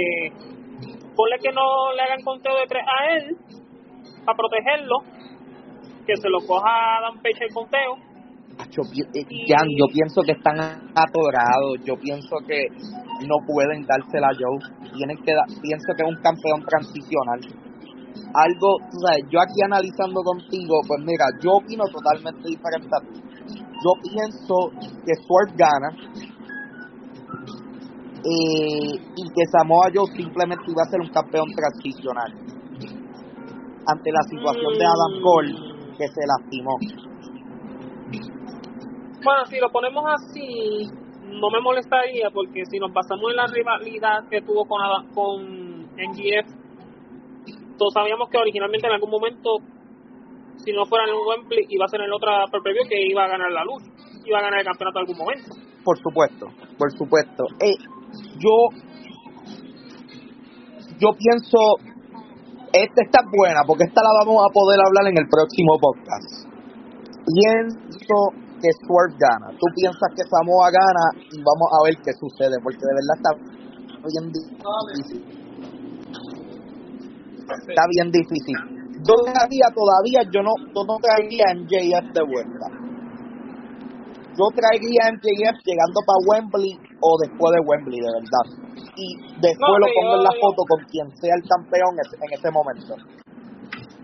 [1.15, 3.37] ponle que no le hagan conteo de tres a él,
[4.25, 4.97] para protegerlo,
[6.05, 7.95] que se lo coja Dan Peche el conteo.
[8.71, 10.57] Yo, pi- eh, Jan, yo pienso que están
[10.93, 11.79] atorados.
[11.83, 12.67] Yo pienso que
[13.27, 14.59] no pueden dársela a Joe.
[14.93, 17.39] Tienen que da- pienso que es un campeón transicional.
[18.35, 23.19] Algo, tú sabes, yo aquí analizando contigo, pues mira, yo opino totalmente diferente a ti.
[23.79, 24.55] Yo pienso
[25.05, 25.89] que Swerve gana
[28.25, 32.31] eh, y que Samoa Joe simplemente iba a ser un campeón transicional
[33.87, 35.53] ante la situación de Adam Cole
[35.97, 36.75] que se lastimó.
[39.23, 40.89] Bueno, si lo ponemos así,
[41.23, 45.41] no me molestaría porque si nos basamos en la rivalidad que tuvo con, Adam- con
[45.95, 46.64] NGF,
[47.77, 49.57] todos sabíamos que originalmente en algún momento,
[50.63, 53.27] si no fuera en el Wembley, iba a ser en otra preview que iba a
[53.27, 53.91] ganar la lucha,
[54.25, 55.49] iba a ganar el campeonato en algún momento.
[55.83, 56.45] Por supuesto,
[56.77, 57.43] por supuesto.
[57.61, 57.77] Eh,
[58.39, 58.55] yo,
[60.97, 61.59] yo pienso,
[62.73, 66.49] esta está buena porque esta la vamos a poder hablar en el próximo podcast.
[67.25, 68.17] Pienso
[68.61, 69.51] que Swerve gana.
[69.57, 73.31] Tú piensas que Samoa gana y vamos a ver qué sucede porque de verdad está
[74.09, 75.44] bien difícil.
[77.45, 78.57] Está bien difícil.
[79.05, 82.65] Yo todavía, todavía, yo no, yo no traería MJF de vuelta.
[84.35, 88.45] Yo traería MJF llegando para Wembley o después de Wembley, de verdad.
[88.97, 89.07] Y
[89.39, 92.49] después No, lo pongo en yo- la foto con quien sea el campeón en ese
[92.51, 92.93] momento.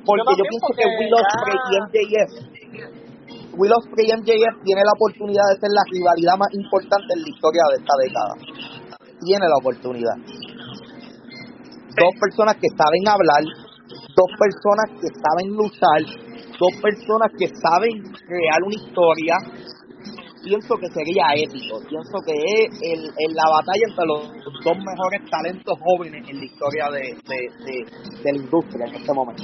[0.05, 2.31] Porque yo, pienso porque que Will Ospreay y MJF,
[3.59, 7.29] Will Ospreay y MJF tiene la oportunidad de ser la rivalidad más importante en la
[7.29, 8.33] historia de esta década.
[9.21, 10.17] Tiene la oportunidad.
[11.97, 13.43] Dos personas que saben hablar,
[14.15, 16.01] dos personas que saben luchar,
[16.59, 19.35] dos personas que saben crear una historia.
[20.43, 21.77] Pienso que sería épico.
[21.87, 24.21] Pienso que es el, el- la batalla entre los
[24.63, 27.75] dos mejores talentos jóvenes en la historia de, de, de,
[28.23, 29.43] de la industria en este momento.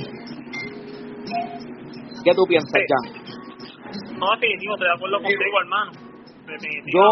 [2.23, 2.71] ¿Qué tú piensas.
[2.89, 4.17] Jan?
[4.17, 5.91] No, definitivo, estoy de acuerdo contigo, hermano.
[6.91, 7.05] Yo,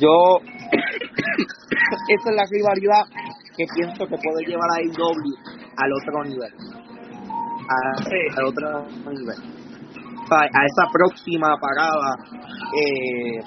[0.00, 0.40] yo,
[2.08, 3.04] esa es la rivalidad
[3.56, 5.34] que pienso que puede llevar a AEW
[5.76, 6.52] al otro nivel.
[7.68, 8.20] A- Sí.
[8.36, 9.36] Al otro nivel.
[10.28, 12.16] Sea, a esa próxima parada.
[12.76, 13.40] Eh,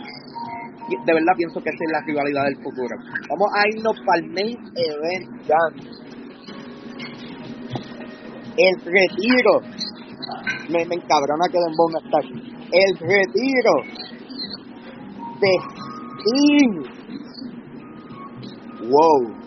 [1.05, 2.95] de verdad pienso que esa es la rivalidad del futuro.
[3.29, 5.29] Vamos a irnos para el main event.
[8.57, 9.61] El retiro.
[10.69, 12.53] Me, me encabrona que Dembow no está aquí.
[12.71, 13.73] El retiro
[15.41, 15.51] de
[16.19, 16.83] Sting.
[18.89, 19.38] Wow.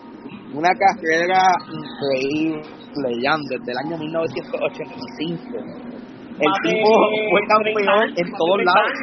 [0.53, 2.63] Una carrera increíble,
[3.23, 5.41] Jan, desde el año 1985.
[6.39, 6.89] El de tipo
[7.29, 8.93] fue 30 campeón en todos de 30 lados.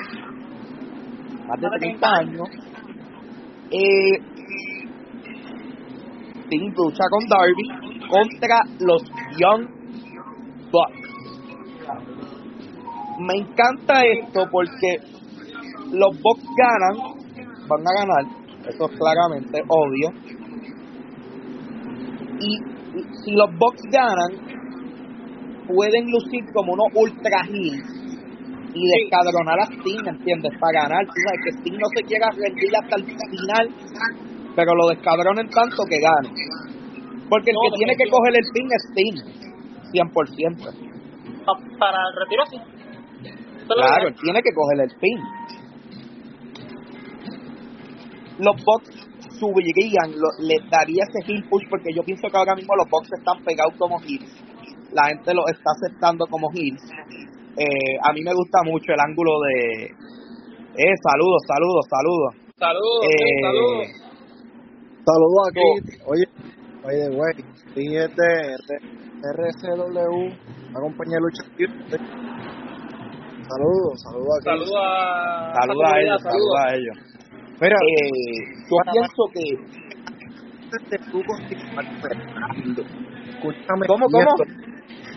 [1.49, 2.49] Más de Más de 30 años.
[3.73, 4.31] Eh,
[6.57, 7.69] lucha con Darby
[8.09, 9.03] contra los
[9.39, 9.69] Young
[10.71, 11.11] Bucks.
[13.19, 14.99] Me encanta esto porque
[15.93, 16.97] los Bucks ganan,
[17.69, 18.25] van a ganar,
[18.67, 20.40] eso es claramente obvio.
[22.41, 22.51] Y
[23.25, 24.33] si los Bucks ganan,
[25.67, 27.87] pueden lucir como unos ultra heels
[28.73, 30.53] y descadronar a Sting, ¿entiendes?
[30.61, 31.05] Para ganar.
[31.07, 33.65] Tú sabes que Sting no se quiera rendir hasta el final,
[34.57, 36.31] pero lo descadronen tanto que gane.
[37.29, 39.19] Porque el No, que tiene que coger el pin es Sting,
[39.93, 40.65] 100%.
[41.47, 42.59] Pa- Para el retiro, sí.
[43.69, 45.19] Claro, tiene que coger el pin.
[48.39, 49.10] Los Bucks
[49.41, 53.09] subirían, lo- les daría ese heel push porque yo pienso que ahora mismo los Bucks
[53.19, 54.31] están pegados como heels.
[54.93, 56.83] La gente los está aceptando como heels.
[57.57, 59.87] Eh, a mí me gusta mucho el ángulo de...
[60.77, 62.35] Eh, saludos, saludos, saludos.
[62.57, 63.87] Saludos, Eh, saludos.
[65.05, 65.99] Saludos aquí.
[66.07, 66.25] Oye,
[66.85, 67.35] oye, güey.
[67.75, 71.43] De RCW, la compañía de lucha.
[73.49, 74.45] Saludos, saludos aquí.
[74.45, 75.53] Saludos a.
[75.61, 76.97] Saludos a ellos, saludos a ellos.
[77.61, 79.45] Mira, Eh, yo pienso que...
[79.53, 82.81] antes de tú continuar preparando,
[83.29, 84.33] escúchame ¿Cómo, bien cómo?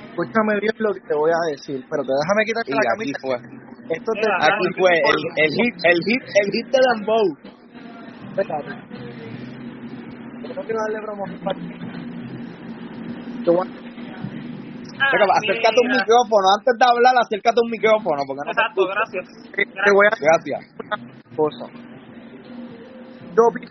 [0.03, 3.11] escúchame bien lo que te voy a decir, pero te déjame quitarte Y la aquí
[3.15, 3.19] camisa.
[3.23, 3.35] fue.
[3.95, 7.27] Esto Mira, Aquí fue el, el hit, el hit, el hit de Lambeau.
[10.43, 10.99] Yo no quiero darle
[13.43, 13.83] Te voy a-
[15.03, 19.25] Ah, Pero acércate un micrófono, antes de hablar, acércate un micrófono, porque no te gracias.
[19.55, 20.59] te voy a decir Gracias.
[20.83, 20.97] una
[21.35, 21.92] cosa.
[23.33, 23.65] Vi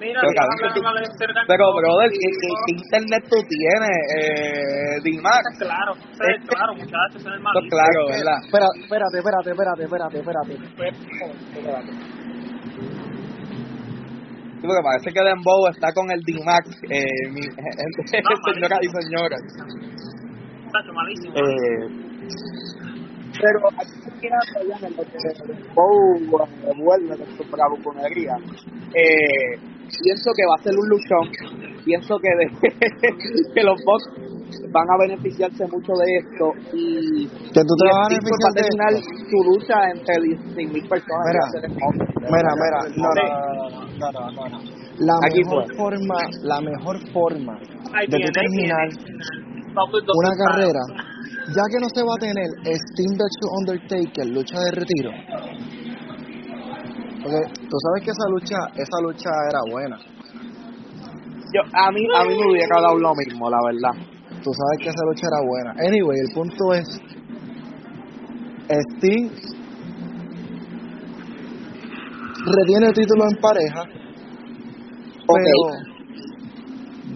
[0.00, 4.96] Mira, Pero, cabrón, hablan de cerca- Pero, brother, ¿qué, qué, qué internet tú tienes, eh,
[5.04, 5.44] Dimax?
[5.58, 7.68] Claro, ese es claro, muchachos, es el Eso malito.
[7.68, 8.38] claro, ¿verdad?
[8.40, 10.54] Espera, espérate, espérate, espérate, espérate, espérate.
[10.56, 11.92] espérate.
[14.56, 17.42] Sí, porque parece que Dembow está con el D-Max, eh, mi,
[18.08, 19.40] señora y señoras.
[20.72, 21.34] Tacho, malísimo.
[21.36, 21.84] Eh,
[23.40, 28.34] pero aquí se queda allá en el Dembow eh, vuelve de su bravuconería.
[28.94, 29.56] Eh,
[30.02, 31.26] pienso que va a ser un luchón.
[31.84, 32.46] Pienso que, de,
[33.54, 34.30] que los Bucks
[34.72, 38.92] van a beneficiarse mucho de esto y Que tú te vas a beneficiar de terminar
[39.30, 41.24] su lucha entre 16.000 personas.
[41.26, 41.44] Mira.
[42.30, 43.08] Mira, mira, no,
[43.98, 44.80] no, no, no.
[45.00, 47.58] La mejor forma, la mejor forma
[48.06, 48.88] de terminar
[49.72, 50.80] una carrera,
[51.50, 55.10] ya que no se va a tener Steam vs Undertaker, lucha de retiro.
[57.22, 59.96] Porque tú sabes que esa lucha, esa lucha era buena.
[61.52, 63.94] Yo, a mí a mí me hubiera dado lo mismo, la verdad.
[64.42, 65.70] Tú sabes que esa lucha era buena.
[65.86, 66.88] Anyway, el punto es,
[68.96, 69.30] Steam
[72.46, 73.82] retiene el título en pareja,
[75.26, 75.56] pero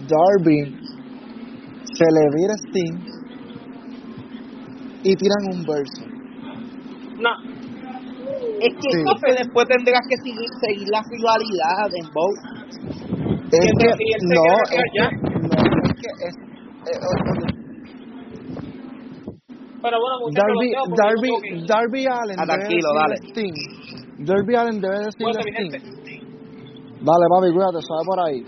[0.07, 0.59] Darby
[1.93, 3.14] se le vira a Steam
[5.05, 6.03] y tiran un verso.
[7.19, 7.31] No,
[8.57, 9.03] Es que, Sí.
[9.05, 12.31] es que después tendrás que seguir, seguir la rivalidad de Bow.
[13.51, 16.99] Es que, no, es que, no, es que es, eh,
[19.81, 21.29] pero bueno, Darby, Darby,
[21.67, 23.51] Darby Allen Ah, debe tranquilo, decirle
[24.17, 24.25] dale.
[24.25, 25.77] Darby Allen debe decirle gente.
[27.05, 28.41] Dale, papi, cuídate, por ahí.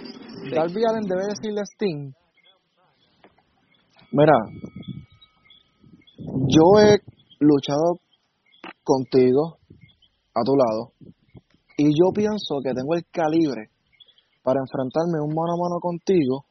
[0.55, 2.11] Darby Allen debe decirle a Sting,
[4.13, 4.33] mira,
[6.35, 6.97] yo he
[7.39, 7.99] luchado
[8.83, 9.57] contigo
[10.33, 10.91] a tu lado
[11.77, 13.69] y yo pienso que tengo el calibre
[14.43, 16.45] para enfrentarme un mano a mano contigo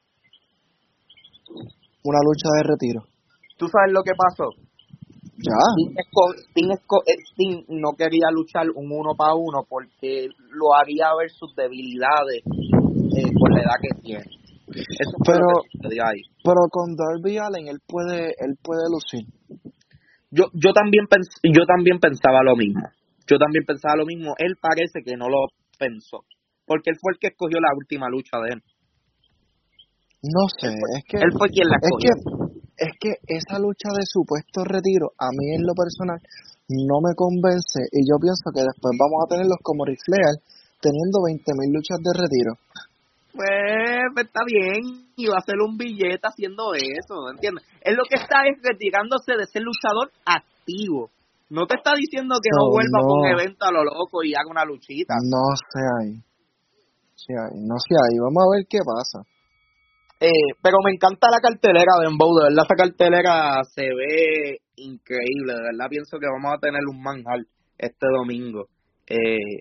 [2.05, 3.03] una lucha de retiro.
[3.59, 4.51] ¿Tú sabes lo que pasó?
[5.39, 5.59] Ya.
[5.99, 12.43] Esco- eh, no quería luchar un uno para uno porque lo haría ver sus debilidades
[12.47, 14.25] eh, por la edad que tiene.
[14.69, 15.63] Eso Pero-
[16.05, 16.23] ahí.
[16.43, 19.27] Pero con Darby Allen él puede, él puede lucir.
[20.31, 22.83] Yo, yo también pens- yo también pensaba lo mismo.
[23.27, 24.35] Yo también pensaba lo mismo.
[24.39, 25.47] Él parece que no lo
[25.79, 26.25] pensó.
[26.67, 28.63] Porque él fue el que escogió la última lucha de él.
[30.23, 32.11] No sé, es que Él fue quien la es que
[32.77, 36.19] es que esa lucha de supuesto retiro a mí en lo personal
[36.69, 40.37] no me convence y yo pienso que después vamos a tenerlos como Ric Flair
[40.81, 42.53] teniendo 20.000 luchas de retiro.
[43.37, 47.65] Pues está bien, y va a hacer un billete haciendo eso, ¿entiendes?
[47.83, 51.11] Él lo que está es retirándose de ser luchador activo.
[51.51, 53.07] No te está diciendo que no No, vuelva no.
[53.07, 55.15] con un evento a lo loco y haga una luchita.
[55.31, 56.15] No sé ahí.
[57.15, 58.19] Sí ahí, no sé ahí.
[58.19, 59.23] Vamos a ver qué pasa.
[60.19, 65.53] Eh, pero me encanta la cartelera de Embow, de verdad esa cartelera se ve increíble,
[65.53, 67.41] de verdad pienso que vamos a tener un manjar
[67.77, 68.65] este domingo.
[69.07, 69.61] Eh,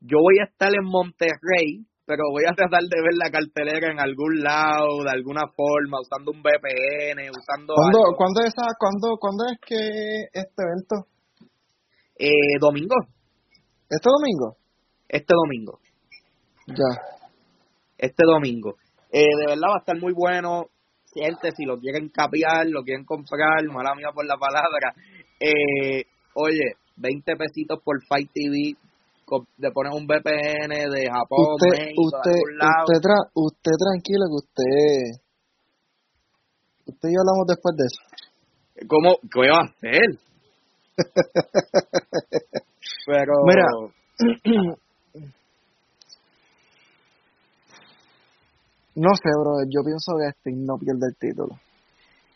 [0.00, 4.00] yo voy a estar en Monterrey, pero voy a tratar de ver la cartelera en
[4.00, 8.16] algún lado, de alguna forma, usando un VPN, usando ¿Cuándo, algo.
[8.18, 8.52] ¿cuándo, es
[9.20, 9.78] ¿Cuándo es que
[10.34, 11.06] este evento?
[12.18, 12.96] Eh, domingo,
[13.88, 14.56] ¿Este domingo?
[15.08, 15.78] este domingo,
[16.66, 17.00] Ya.
[17.96, 18.74] este domingo.
[19.12, 20.66] Eh, de verdad va a estar muy bueno.
[21.14, 24.94] Gente, si lo quieren capiar, lo quieren comprar, mala mía por la palabra.
[25.38, 28.74] Eh, oye, 20 pesitos por Fight TV.
[29.58, 32.84] Le pones un VPN de Japón, Usted, México, de usted, algún lado.
[32.86, 35.20] usted, tra usted tranquilo que usted,
[36.86, 38.02] usted y yo hablamos después de eso.
[38.88, 39.18] ¿Cómo?
[39.30, 40.18] ¿Qué va a hacer?
[43.06, 43.32] Pero.
[43.46, 43.66] Mira.
[48.96, 51.54] No sé, bro, yo pienso que Sting no pierde el título.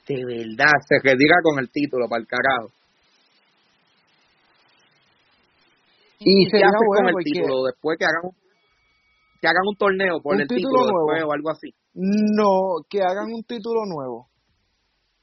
[0.08, 2.70] De verdad, se retira con el título para el carajo.
[6.24, 8.32] Y qué sería haces bueno con el título después que hagan un,
[9.40, 11.06] que hagan un torneo por Un el título título, nuevo.
[11.12, 11.68] después o algo así.
[11.94, 12.50] no,
[12.88, 14.28] que hagan un título nuevo.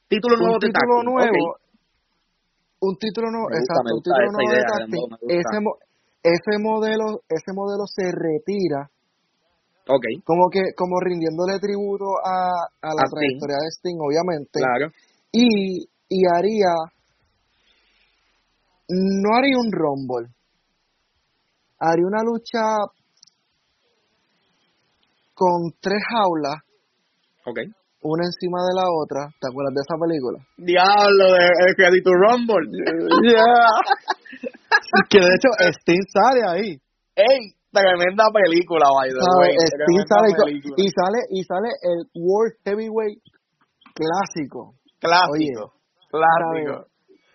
[0.08, 1.56] Título nuevo un de título nuevo,
[2.82, 5.16] un título nuevo, gusta, exacto, un título nuevo de idea, gusta.
[5.40, 5.78] Ese, mo-
[6.22, 8.90] ese modelo, ese modelo se retira
[9.88, 13.10] Ok, como que como rindiéndole tributo a, a la A Sting.
[13.18, 14.60] trayectoria de Sting, obviamente.
[14.60, 14.86] claro.
[15.32, 16.74] Y, y haría
[18.88, 20.28] no haría un rumble.
[21.84, 22.78] Haría una lucha
[25.34, 26.62] con tres jaulas,
[27.46, 27.58] Ok.
[28.02, 29.26] una encima de la otra.
[29.40, 30.38] ¿Te acuerdas de esa película?
[30.58, 32.70] Diablo, de, de Ready to Rumble.
[35.10, 35.48] que de hecho
[35.80, 36.78] Sting sale ahí.
[37.16, 39.38] Ey, tremenda película, by the ¿sabes?
[39.38, 39.56] way.
[39.74, 40.74] Tremenda sale película.
[40.78, 43.18] y sale y sale el World Heavyweight
[43.94, 44.74] clásico.
[45.00, 45.72] Clásico.
[46.10, 46.86] Clásico.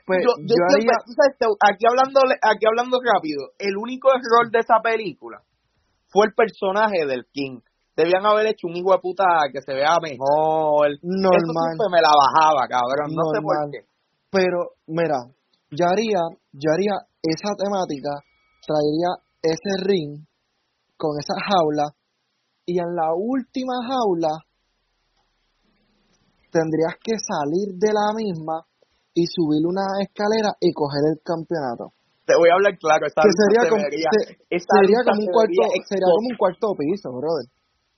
[0.08, 0.96] Pues yo, yo, yo haría
[1.68, 5.44] aquí hablando aquí hablando rápido, el único error de esa película
[6.08, 7.60] fue el personaje del King.
[7.94, 10.96] Debían haber hecho un hijo de puta que se vea mejor.
[11.04, 11.36] Normal.
[11.36, 13.12] Eso siempre me la bajaba, cabrón.
[13.12, 13.84] No sé por qué.
[14.32, 15.28] Pero, mira,
[15.72, 18.24] yo haría, yo haría esa temática,
[18.64, 19.12] traería
[19.44, 20.24] ese ring
[20.96, 21.92] con esa jaula
[22.66, 24.40] y en la última jaula
[26.52, 28.67] tendrías que salir de la misma
[29.18, 31.90] y subir una escalera y coger el campeonato.
[32.30, 33.08] Te voy a hablar claro.
[33.10, 36.28] Esa que sería se como, vería- se- esa sería como un se cuarto, sería como
[36.30, 37.46] un cuarto piso, brother.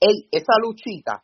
[0.00, 1.20] Ey, esa luchita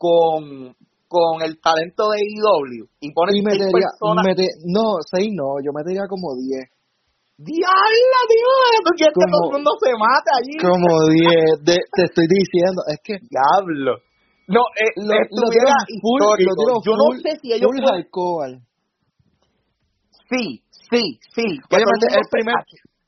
[0.00, 0.74] con,
[1.06, 4.24] con el talento de IW y ponen Y metería, personas.
[4.26, 6.66] mete- no, seis no, yo metería como diez.
[7.38, 8.82] ¡Diabla, Dios!
[8.82, 10.54] ¿Tú quieres que Como- todo el mundo se mate allí?
[10.58, 14.02] Como diez, de- te estoy diciendo, es que Diablo.
[14.48, 15.46] No, eh, lo, lo
[16.02, 18.66] full, lo Yo no sé si ellos full pueden-.
[20.30, 21.44] Sí, sí, sí.
[21.68, 22.54] que Obviamente, todo el primer,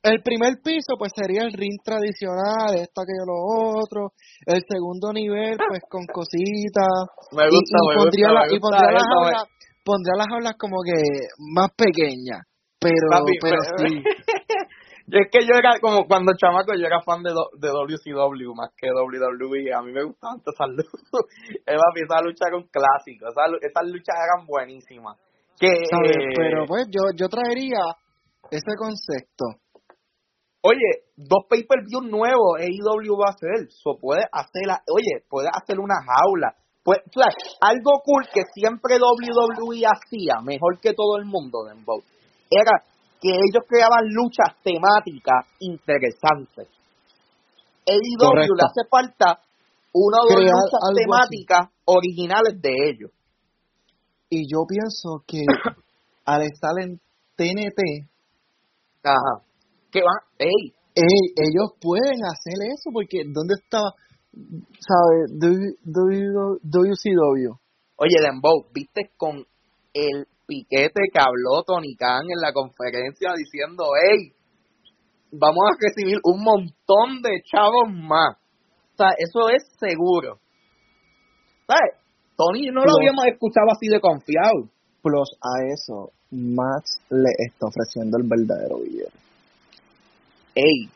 [0.03, 3.39] el primer piso pues sería el ring tradicional, esto, aquello, lo
[3.83, 4.13] otro.
[4.47, 6.89] El segundo nivel pues con cositas.
[7.33, 9.45] Me Y- gusta, y, me pondría gusta, la- me y gusta pondría las me- jaulas,
[9.85, 10.99] pondría las jaulas como que
[11.55, 12.41] más pequeñas.
[12.81, 14.03] Pero, Papi, pero sí.
[15.13, 18.55] Yo es que yo era como cuando chamaco yo era fan de, do- de WCW
[18.55, 19.75] más que WWE.
[19.75, 21.27] A mí me gustaban todas esas luchas.
[21.67, 23.27] Eh, esa lucha era un clásico.
[23.27, 25.19] Esas luchas eran buenísimas.
[25.61, 26.17] Que, ¿sabes?
[26.17, 27.85] eh, Pero pues yo, yo traería
[28.51, 29.45] ese concepto.
[30.63, 33.69] Oye, dos pay-per-view nuevos AEW va a hacer.
[33.71, 36.55] So puede hacer, la- oye, puede hacer una jaula.
[36.83, 37.29] Pues, o sea,
[37.61, 42.03] algo cool que siempre WWE hacía, mejor que todo el mundo, Dembow,
[42.51, 42.73] era
[43.21, 46.69] que ellos creaban luchas temáticas interesantes.
[47.87, 49.41] AEW le hace falta
[49.93, 53.11] una o dos luchas temáticas originales de ellos.
[54.31, 55.43] Y yo pienso que
[56.25, 56.99] al estar en
[57.37, 58.09] TNT,
[59.03, 59.43] Ajá.
[59.91, 63.95] Que van, ey, ey, ellos pueden hacer eso porque ¿dónde estaba?
[64.33, 65.33] ¿Sabes?
[66.63, 67.53] WCW.
[67.97, 69.45] Oye, Dembow, ¿viste con
[69.93, 74.33] el piquete que habló Tony Khan en la conferencia diciendo, hey,
[75.33, 78.37] vamos a recibir un montón de chavos más?
[78.95, 80.39] O sea, eso es seguro.
[81.67, 82.00] ¿Sabes?
[82.41, 84.65] Tony no lo habíamos escuchado así de confiado.
[85.03, 89.13] Plus a eso, Max le está ofreciendo el verdadero billete.
[90.55, 90.89] Ey,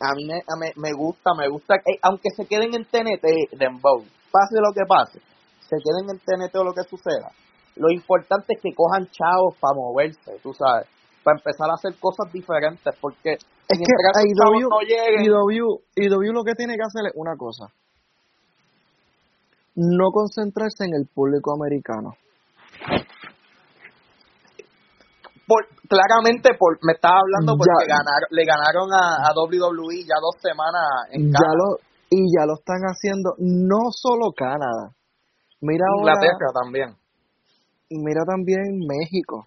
[0.00, 3.56] a mí me, a me, me gusta, me gusta, ey, aunque se queden en TNT,
[3.56, 4.00] Dembow,
[4.32, 5.20] pase lo que pase,
[5.60, 7.30] se queden en TNT o lo que suceda,
[7.76, 10.88] lo importante es que cojan chavos para moverse, tú sabes,
[11.22, 16.32] para empezar a hacer cosas diferentes, porque Es que IW, chavos no lleguen, IW, IW
[16.32, 17.72] lo que tiene que hacer es una cosa.
[19.74, 22.14] No concentrarse en el público americano.
[25.46, 27.96] por, claramente por, me estaba hablando porque Ya.
[27.98, 31.68] ganaron, le ganaron a, a WWE ya dos semanas en Ya Canadá, lo,
[32.08, 34.94] y ya lo están haciendo no solo Canadá.
[35.60, 36.88] Mira ahora, Inglaterra también.
[37.90, 39.46] mira también México.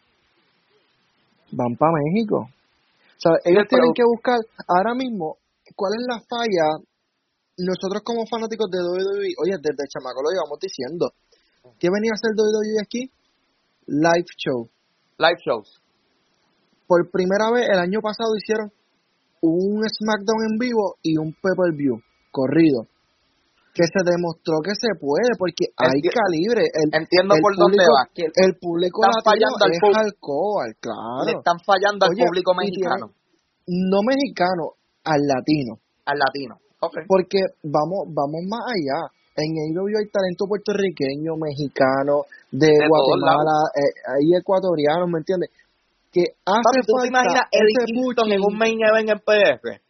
[1.52, 2.50] Van para México.
[2.50, 5.38] O sea, Sí, ellos pero- tienen que buscar ahora mismo
[5.76, 6.68] cuál es la falla.
[7.58, 11.14] Nosotros como fanáticos de WWE, oye, desde chamaco lo llevamos diciendo.
[11.80, 13.10] ¿Qué venía a hacer WWE aquí?
[13.88, 14.70] Live show.
[15.18, 15.82] Live shows.
[16.88, 18.72] Por primera vez el año pasado hicieron
[19.42, 21.98] un SmackDown en vivo y un pay-per-view
[22.32, 22.88] corrido.
[23.74, 26.64] Que se demostró que se puede porque hay Enti- calibre.
[26.72, 30.68] El, Entiendo el por dónde público, que El público latino fallando al es pub- alcohol,
[30.70, 31.40] le claro.
[31.40, 33.06] están fallando al Oye, público tiene- mexicano,
[33.68, 34.64] No mexicano,
[35.04, 35.72] al latino.
[36.06, 36.56] al latino.
[36.88, 37.04] Okay.
[37.08, 39.12] Porque vamos vamos más allá.
[39.36, 45.52] En AEW hay talento puertorriqueño, mexicano, de, Guatemala, eh, hay ecuatorianos, ¿me entiendes?
[46.10, 49.82] Que hace ¿tú te falta imaginas Eddie en un main event en PR?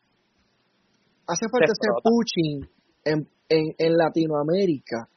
[1.27, 2.57] hace falta se ese pushing
[3.03, 5.07] en, en, en Latinoamérica.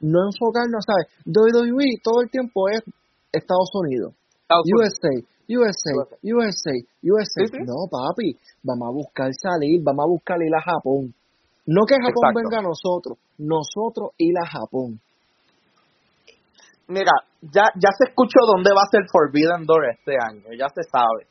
[0.00, 1.06] No enfocarnos, ¿sabes?
[1.26, 2.82] WWE todo el tiempo es
[3.30, 4.14] Estados Unidos.
[4.42, 4.98] Estados Unidos.
[4.98, 5.14] USA,
[5.48, 7.46] USA, USA, USA.
[7.46, 7.58] Sí, sí.
[7.64, 11.14] No, papi, vamos a buscar salir, vamos a buscar ir a Japón.
[11.66, 12.40] No que Japón Exacto.
[12.42, 15.00] venga a nosotros, nosotros ir a Japón.
[16.88, 20.82] Mira, ya, ya se escuchó dónde va a ser Forbidden Door este año, ya se
[20.82, 21.30] sabe.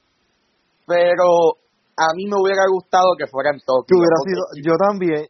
[0.88, 1.60] Pero
[1.98, 3.86] a mí me hubiera gustado que fuera en Tokio.
[3.88, 5.28] Que hubiera sido, yo también.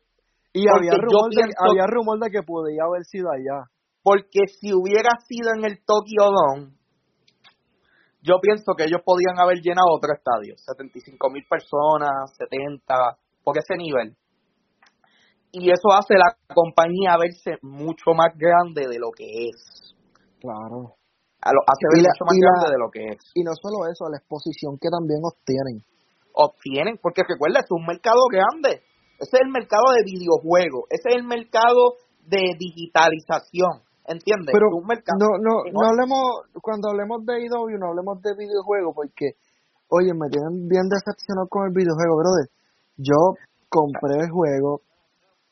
[0.54, 3.66] Y había rumor, de, pienso- había rumor de que podía haber sido allá.
[4.04, 6.74] Porque si hubiera sido en el Tokyo Dome,
[8.22, 13.76] yo pienso que ellos podían haber llenado otro estadio, 75 mil personas, 70, por ese
[13.78, 14.16] nivel.
[15.52, 19.94] Y eso hace la compañía verse mucho más grande de lo que es.
[20.40, 20.96] Claro.
[21.44, 23.20] A lo- hace ver Y la- mucho más la- grande de lo que es.
[23.36, 25.84] Y no solo eso, la exposición que también obtienen.
[26.34, 28.82] Obtienen, porque recuerda, es un mercado grande.
[29.20, 30.88] Ese es el mercado de videojuegos.
[30.90, 33.84] Ese es el mercado de digitalización.
[34.08, 34.50] ¿Entiendes?
[34.52, 38.94] Pero Un mercado- no, no, no hablemos, cuando hablemos de IW, no hablemos de videojuegos,
[38.96, 39.38] porque,
[39.90, 42.48] oye, me tienen bien decepcionado con el videojuego, brother.
[42.98, 43.38] Yo
[43.70, 44.82] compré el juego,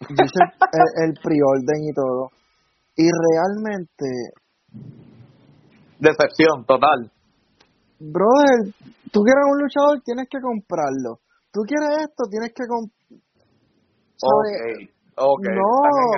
[0.07, 0.41] hice
[0.71, 2.29] el, el pre-orden y todo,
[2.95, 4.07] y realmente,
[5.99, 7.11] Decepción total.
[7.99, 8.71] brother,
[9.11, 11.19] tú quieres un luchador, tienes que comprarlo.
[11.51, 13.19] Tú quieres esto, tienes que comprar.
[14.23, 14.47] Ok,
[15.17, 15.43] ok.
[15.43, 15.71] No,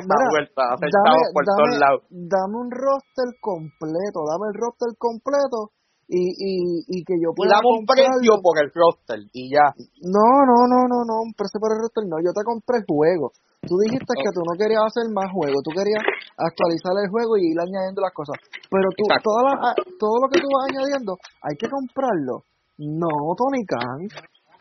[0.05, 2.01] mira, vuelta, dame, por todos lados.
[2.09, 5.73] dame un roster completo, dame el roster completo
[6.11, 6.55] y, y,
[6.91, 9.71] y que yo Y pueda dame un precio por el roster y ya.
[10.03, 12.85] No, no, no, no, no, un precio por el roster no, yo te compré el
[12.85, 13.31] juego.
[13.63, 16.03] Tú dijiste que tú no querías hacer más juegos, tú querías
[16.35, 18.35] actualizar el juego y ir añadiendo las cosas.
[18.67, 21.15] Pero tú, toda la- todo lo que tú vas añadiendo,
[21.47, 22.43] hay que comprarlo.
[22.81, 23.07] No,
[23.37, 24.09] Tony Khan.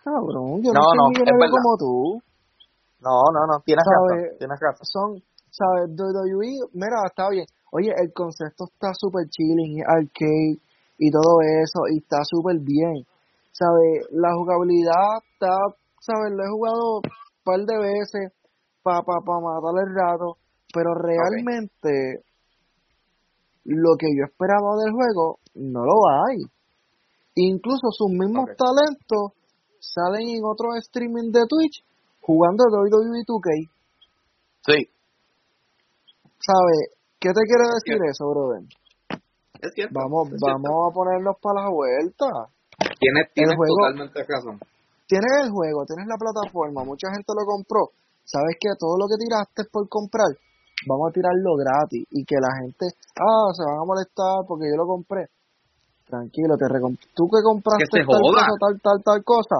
[0.05, 1.93] Cabrón, yo no, No, soy no, es como tú.
[3.03, 4.85] No, no, no, tienes razón, tienes razón.
[4.87, 5.09] Son,
[5.51, 5.91] ¿sabes?
[5.97, 7.47] WWE, mira, está bien.
[7.73, 10.61] Oye, el concepto está súper chilling, arcade
[11.01, 13.09] y todo eso, y está súper bien.
[13.53, 14.05] ¿Sabes?
[14.13, 15.57] La jugabilidad está,
[16.01, 16.31] ¿sabes?
[16.37, 18.33] Lo he jugado un par de veces
[18.83, 20.37] para pa, pa matar el rato,
[20.73, 22.21] pero realmente
[23.65, 25.99] lo que yo esperaba del juego no lo
[26.29, 26.39] hay.
[27.35, 29.33] Incluso sus mismos talentos
[29.81, 31.83] salen en otros streaming de Twitch
[32.21, 33.71] jugando WWE 2K.
[34.67, 34.91] Sí,
[36.41, 36.97] ¿Sabes?
[37.21, 38.65] ¿Qué te quiere decir eso, brother?
[39.63, 39.95] Es cierto.
[39.99, 40.61] Vamos, es cierto.
[40.63, 42.27] vamos a ponernos para la vuelta.
[42.99, 44.57] Tienes, tienes juego- totalmente razón.
[45.07, 47.91] Tienes el juego, tienes la plataforma, mucha gente lo compró.
[48.25, 50.31] ¿Sabes que Todo lo que tiraste por comprar,
[50.87, 52.87] vamos a tirarlo gratis y que la gente,
[53.19, 55.27] ah, se van a molestar porque yo lo compré.
[56.07, 58.47] Tranquilo, te recom tú que compraste Que tal joda.
[58.47, 59.57] cosa, tal, tal, tal cosa,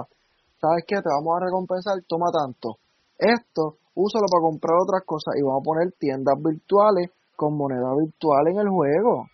[0.59, 0.95] ¿sabes qué?
[1.03, 2.79] Te vamos a recompensar, toma tanto.
[3.19, 8.47] Esto, úsalo para comprar otras cosas y vamos a poner tiendas virtuales con moneda virtual
[8.51, 9.27] en el juego.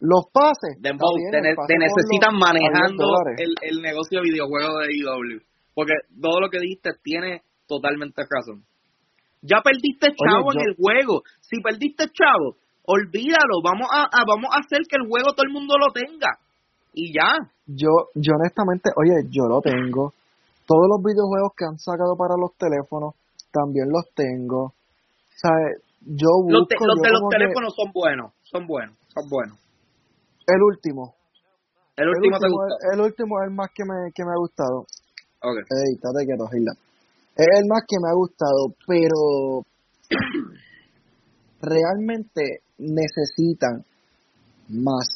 [0.00, 0.76] Los pases.
[0.80, 3.04] Dembow, te, ne- necesitan a 10 manejando
[3.38, 5.40] el, el negocio de videojuegos de IW.
[5.74, 8.62] Porque todo lo que dijiste tiene totalmente razón.
[9.42, 11.22] Ya perdiste chavo en el juego.
[11.40, 13.60] Si perdiste chavo, olvídalo.
[13.62, 16.38] Vamos a, a- vamos a hacer que el juego todo el mundo lo tenga.
[16.92, 17.32] Y ya.
[17.66, 20.12] Yo, yo honestamente, oye, yo lo tengo.
[20.66, 23.14] Todos los videojuegos que han sacado para los teléfonos,
[23.52, 24.72] también los tengo.
[25.36, 25.82] ¿Sabes?
[26.06, 28.32] Yo busco, Los, te- los yo de los que- teléfonos son buenos.
[28.44, 28.96] Son buenos.
[29.12, 29.58] Son buenos.
[30.46, 31.14] El último.
[31.96, 32.36] El último
[32.92, 34.80] el último es el más que me, que me ha gustado.
[35.42, 35.56] Ok.
[35.70, 36.72] Ey, estate quieto, Gilda.
[37.36, 39.62] Es el más que me ha gustado, pero
[41.62, 43.84] realmente necesitan
[44.68, 45.06] más.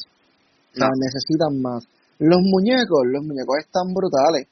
[0.71, 0.93] O sea, No.
[0.99, 1.83] necesitan más.
[2.19, 4.47] Los muñecos, los muñecos están brutales,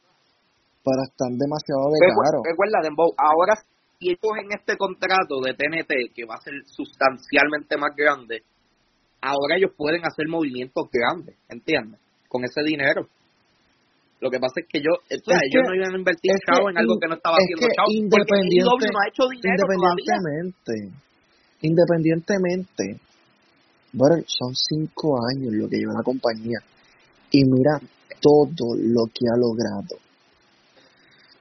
[0.83, 2.39] pero están demasiado de Recu- caro.
[2.43, 3.55] Recuerda, Dembow, ahora
[3.99, 8.43] si ellos en este contrato de TNT, que va a ser sustancialmente más grande,
[9.27, 11.99] ahora ellos pueden hacer movimientos grandes, ¿entiendes?
[12.27, 13.07] Con ese dinero.
[14.19, 16.31] Lo que pasa es que yo, o sea, Es ellos que- no iban a invertir
[16.47, 17.85] chavo en algo que no estaba es haciendo chavo.
[17.85, 20.15] Porque independiente- AEW no ha hecho dinero todavía.
[20.17, 20.73] independientemente,
[21.61, 22.83] independientemente,
[23.93, 26.59] bueno, son cinco años lo que lleva la compañía
[27.31, 27.79] y mira
[28.19, 30.01] todo lo que ha logrado.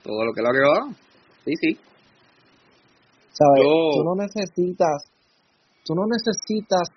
[0.02, 0.92] Todo lo que lo agregó.
[1.44, 1.78] Sí, sí.
[3.32, 3.62] ¿Sabes?
[3.64, 5.04] Yo- Tú no necesitas,
[5.84, 6.88] tú no necesitas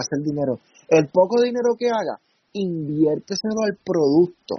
[0.00, 0.58] hacer dinero.
[0.88, 2.18] El poco dinero que haga,
[2.52, 4.56] inviérteselo al producto.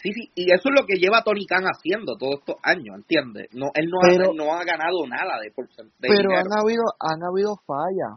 [0.00, 3.52] Sí, sí, y eso es lo que lleva Tony Khan haciendo todos estos años, ¿entiendes?
[3.52, 6.40] No, él no, Pero- ha, no ha ganado nada de, porcent- de Pero dinero.
[6.40, 8.16] han habido, han habido fallas.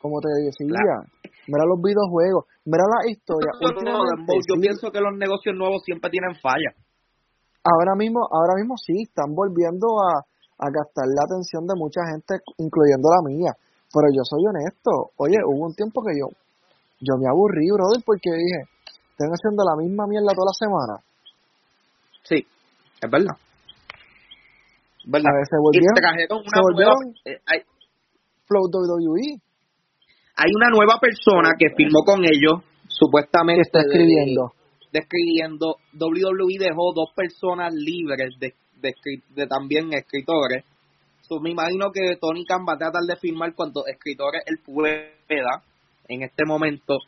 [0.00, 0.64] Como te decía,
[1.48, 3.52] mira los videojuegos, mira la historia.
[3.60, 6.72] No, no, yo pienso que los negocios nuevos siempre tienen fallas.
[7.66, 12.40] ahora mismo, ahora mismo sí, están volviendo a, a gastar la atención de mucha gente,
[12.56, 13.52] incluyendo la mía.
[13.96, 15.16] Pero yo soy honesto.
[15.16, 16.28] Oye, hubo un tiempo que yo,
[17.00, 18.68] yo me aburrí, brother, porque dije,
[19.16, 20.94] están haciendo la misma mierda toda la semana.
[22.28, 22.44] Sí,
[23.00, 23.36] es verdad.
[25.00, 25.32] Es verdad.
[25.32, 27.58] A ver, se Y volvieron trajeron una se volvieron- nueva, eh, hay,
[28.44, 29.40] Flow WWE.
[30.36, 34.52] hay una nueva persona que firmó con ellos, supuestamente está de- escribiendo.
[34.92, 35.76] de escribiendo.
[35.96, 38.92] WWE dejó dos personas libres de, de,
[39.34, 40.64] de también escritores.
[41.28, 45.62] So, me imagino que Tony Khan va a tratar de firmar cuantos escritores él pueda
[46.08, 46.98] en este momento.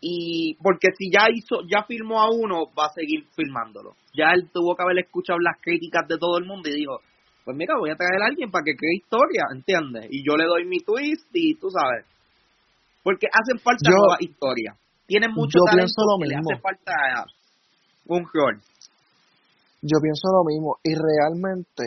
[0.00, 3.94] Y porque si ya hizo, ya firmó a uno, va a seguir firmándolo.
[4.12, 6.98] Ya él tuvo que haber escuchado las críticas de todo el mundo y dijo,
[7.44, 10.08] pues mira, voy a traer a alguien para que cree historia, ¿entiendes?
[10.10, 12.04] Y yo le doy mi twist y tú sabes.
[13.02, 14.76] Porque hacen falta Yo- historias.
[15.06, 16.50] Tienen mucho yo talento pienso lo y le mismo.
[16.52, 16.92] hace falta
[18.06, 18.60] un rol.
[19.82, 21.84] yo pienso lo mismo y realmente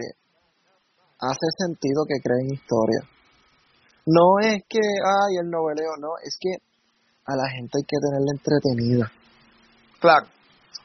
[1.19, 3.01] hace sentido que creen historia.
[4.05, 6.63] No es que, ay, el noveleo, no, es que
[7.25, 9.05] a la gente hay que tenerla entretenida.
[9.99, 10.25] Claro.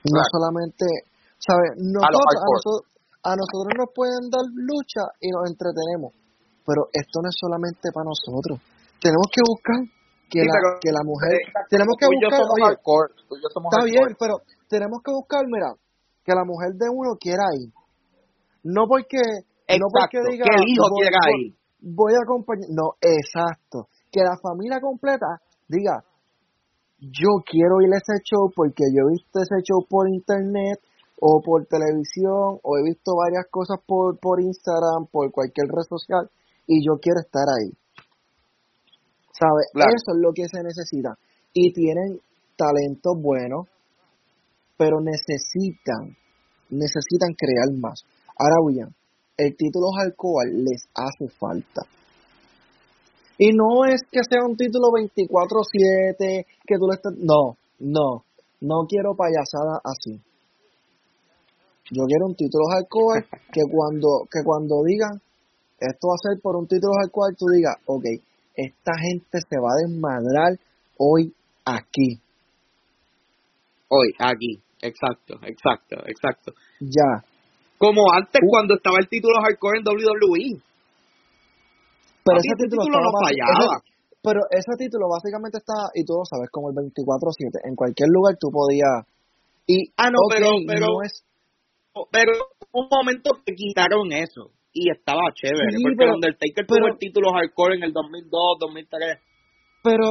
[0.03, 0.31] No Claro.
[0.33, 0.87] solamente,
[1.39, 1.79] ¿sabes?
[1.79, 2.79] Nosotros, a, nosotros,
[3.23, 6.11] a nosotros nos pueden dar lucha y nos entretenemos,
[6.67, 8.59] pero esto no es solamente para nosotros.
[8.99, 9.79] Tenemos que buscar
[10.27, 13.33] que, Sí, la, que la mujer, Exacto, tenemos que yo buscar, somos oye, hardcore, tú
[13.37, 13.93] y yo somos Está hardcore.
[13.95, 14.35] bien, pero
[14.67, 15.71] tenemos que buscar, mira,
[16.25, 17.71] que la mujer de uno quiera ir.
[18.65, 19.21] No porque,
[19.69, 21.55] no porque Exacto, diga, que el hijo voy, quiera voy- ir.
[21.95, 22.69] voy a acompañar.
[22.71, 23.89] No, exacto.
[24.11, 26.05] Que la familia completa diga,
[27.01, 30.79] yo quiero ir a ese show porque yo he visto ese show por internet
[31.21, 36.31] o por televisión o he visto varias cosas por, por Instagram, por cualquier red social
[36.67, 37.71] y yo quiero estar ahí.
[39.33, 39.67] ¿Sabes?
[39.73, 39.91] Claro.
[39.91, 41.17] Eso es lo que se necesita.
[41.55, 42.21] Y tienen
[42.57, 43.67] talentos buenos,
[44.77, 46.17] pero necesitan,
[46.71, 48.05] necesitan crear más.
[48.39, 48.89] Ahora bien,
[49.37, 51.83] el título hardcore les hace falta.
[53.39, 56.99] Y no es que sea un título 24-7, que tú le.
[57.25, 58.25] No, no,
[58.61, 60.21] no quiero payasada así.
[61.91, 65.21] Yo quiero un título hardcore que cuando, que cuando digan,
[65.79, 68.05] esto va a ser por un título hardcore, tú digas, ok,
[68.55, 70.59] esta gente se va a desmadrar
[70.99, 72.21] hoy aquí.
[73.89, 74.63] Hoy, aquí.
[74.81, 76.53] Exacto, exacto, exacto.
[76.81, 77.32] Ya.
[77.83, 78.47] Como antes Uh.
[78.47, 80.63] cuando estaba el título hardcore en WWE.
[82.23, 83.59] Pero ese título, título no fallaba.
[83.59, 83.83] ese-
[84.23, 87.59] pero ese título básicamente está, y tú lo sabes, como el 24-7.
[87.67, 89.03] En cualquier lugar tú podías.
[89.67, 91.27] Y, Ah, no, ok, pero, pero, no es,
[92.15, 92.31] pero
[92.71, 94.55] un momento que quitaron eso.
[94.73, 95.75] Y estaba chévere.
[95.75, 99.19] Sí, porque pero- Undertaker pero- tuvo el título hardcore en el 2002, 2003.
[99.83, 100.07] pero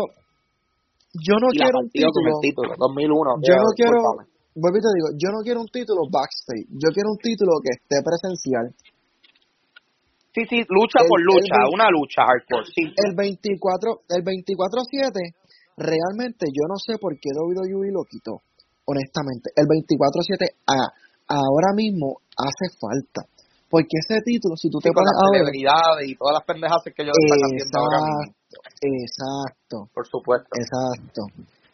[1.16, 2.28] yo no y quiero un con título.
[2.28, 3.32] el título, 2001.
[3.48, 4.00] Yo no quiero.
[4.56, 6.68] Vuelvo y te digo, yo no quiero un título backstage.
[6.76, 8.72] Yo quiero un título que esté presencial.
[10.34, 12.66] Sí, sí, lucha El- por lucha, una lucha hardcore.
[12.72, 12.88] Sí.
[12.88, 15.36] El 24, el 24-7,
[15.76, 18.40] realmente yo no sé por qué WWE lo quitó.
[18.88, 20.92] Honestamente, el 24-7 a-
[21.28, 23.28] ahora mismo hace falta.
[23.70, 26.92] Porque ese título, si tú Sí, te pones las celebridades y todas las pendejas que
[27.04, 28.36] ellos están haciendo ahora mismo.
[28.84, 30.50] exacto, Por supuesto.
[30.60, 31.22] exacto.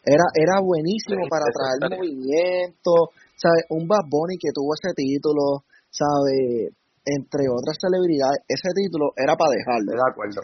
[0.08, 3.64] Era, era buenísimo Sí, para traer movimiento, ¿sabes?
[3.68, 6.72] Un Bad Bunny que tuvo ese título, ¿sabes?
[7.04, 9.92] Entre otras celebridades, ese título era para dejarlo.
[9.92, 10.40] De acuerdo.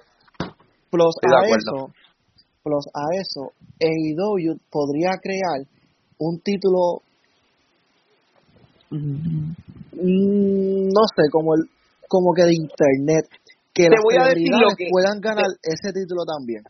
[0.90, 1.56] Plus de a acuerdo.
[1.56, 1.76] eso,
[2.62, 3.42] plus a eso,
[3.80, 5.60] AEW podría crear
[6.18, 7.02] un título,
[8.90, 11.62] mm, no sé, como el,
[12.08, 13.26] como que de internet,
[13.74, 16.62] que Te las celebridades que- puedan ganar ese título también.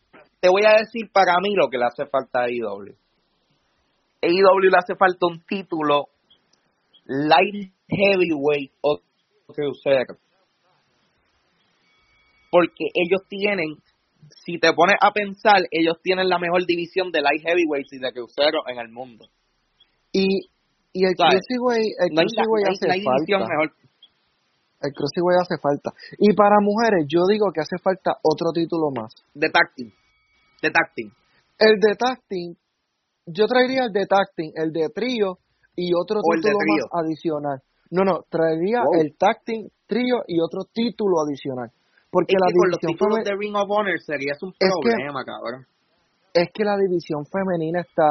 [0.44, 2.92] Te voy a decir para mí lo que le hace falta a AEW.
[4.20, 6.08] AEW le hace falta un título
[7.06, 9.00] light heavyweight o
[9.46, 10.20] crucero.
[12.50, 13.76] Porque ellos tienen,
[14.44, 18.12] si te pones a pensar, ellos tienen la mejor división de light heavyweight y de
[18.12, 19.24] crucero en el mundo.
[20.12, 20.50] Y,
[20.92, 21.14] y el.
[21.16, 23.48] Cruiserweight, No la- hace división falta.
[23.48, 23.72] mejor.
[24.82, 25.90] El Cruiserweight hace falta.
[26.18, 29.10] Y para mujeres, yo digo que hace falta otro título más.
[29.32, 29.90] De tacting.
[30.64, 31.12] De tacting.
[31.58, 32.56] El de tacting,
[33.26, 35.36] yo traería el de tacting, el de trío
[35.76, 37.58] y otro O título más adicional.
[37.90, 39.00] No, no, traería Wow.
[39.00, 41.70] el tacting, trío y otro título adicional.
[42.10, 44.90] Porque Es la que con los títulos de Ring of Honor sería un Es que-
[44.90, 45.66] problema, cabrón.
[46.32, 48.08] es que la división femenina está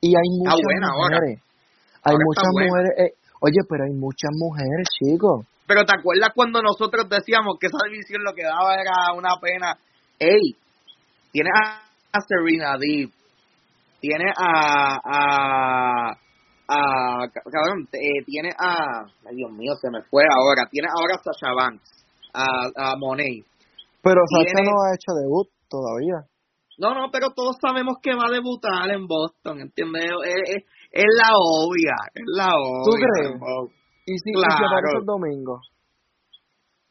[0.00, 1.18] y hay muchas buena ahora.
[1.26, 5.46] Hay Ahora muchas mujeres, eh, oye, pero hay muchas mujeres, chicos.
[5.66, 9.76] Pero ¿te acuerdas cuando nosotros decíamos que esa división lo que daba era una pena?
[10.18, 10.56] Ey,
[11.32, 11.78] tiene a,
[12.12, 13.10] a Serena Deep,
[14.00, 16.10] tiene a, a,
[16.68, 21.22] a cabrón, eh, tiene a, ay Dios mío, se me fue ahora, tiene ahora a
[21.22, 22.04] Sasha Banks,
[22.34, 23.44] a, a Monet.
[24.02, 26.26] Pero Tiene- Sacha no ha hecho debut todavía.
[26.78, 30.04] No, no, pero todos sabemos que va a debutar en Boston, ¿entiendes?
[30.24, 32.84] Es, es- es la obvia, es la obvia.
[32.84, 33.40] ¿Tú crees?
[34.06, 35.60] Y si, y si aparece el domingo.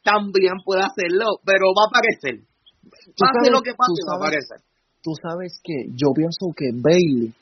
[0.04, 2.46] También puede hacerlo, pero va a aparecer.
[3.16, 4.48] Pase sabes- lo que pase, tú sabes-.
[5.02, 7.32] Tú sabes que yo pienso que Bailey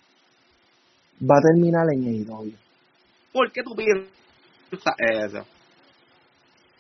[1.23, 2.53] va a terminar en AEW.
[3.33, 5.45] ¿Por qué tú piensas eso?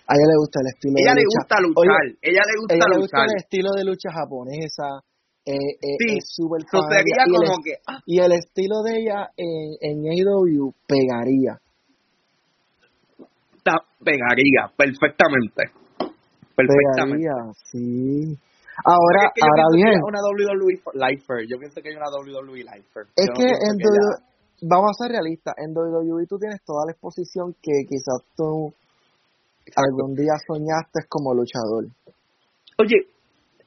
[0.08, 1.38] A ella le gusta el estilo ella de le lucha.
[1.40, 3.26] gusta luchar, Oye, ella le gusta ella le gusta luchar.
[3.30, 4.88] el estilo de lucha japonesa.
[5.46, 6.36] Eh, eh, Sí, es
[6.90, 10.72] sería y el como est- que, ah, Y el estilo de ella en, en AEW
[10.86, 11.58] pegaría.
[13.64, 15.62] ta- pegaría perfectamente.
[16.54, 17.26] Perfectamente.
[17.26, 18.38] Pegaría, sí.
[18.84, 22.10] Ahora, es que ahora que bien, hay una WWE lifer, yo pienso que hay una
[22.12, 23.06] WWE lifer.
[23.16, 24.20] es Yo que en, W-
[24.68, 28.72] vamos a ser realistas, en WWE tú tienes toda la exposición que quizás tú
[29.74, 31.86] algún día soñaste como luchador.
[32.78, 33.08] Oye,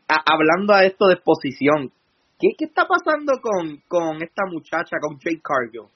[0.08, 1.92] hablando a esto de exposición,
[2.40, 5.90] ¿qué, qué está pasando con, con esta muchacha, con Jake Cargill?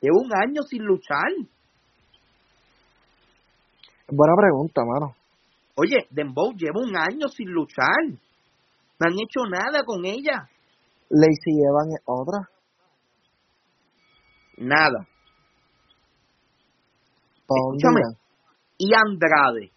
[0.00, 1.28] Lleva un año sin luchar.
[4.08, 5.14] Buena pregunta, mano.
[5.76, 7.86] Oye, Dembow lleva un año sin luchar.
[9.00, 10.46] No han hecho nada con ella.
[11.08, 12.38] Lacey Evan es otra.
[14.58, 15.06] Nada.
[17.48, 18.02] Escúchame.
[18.76, 19.72] Y Andrade.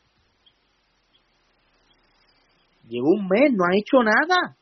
[2.89, 4.55] Lleva un mes, no ha hecho nada.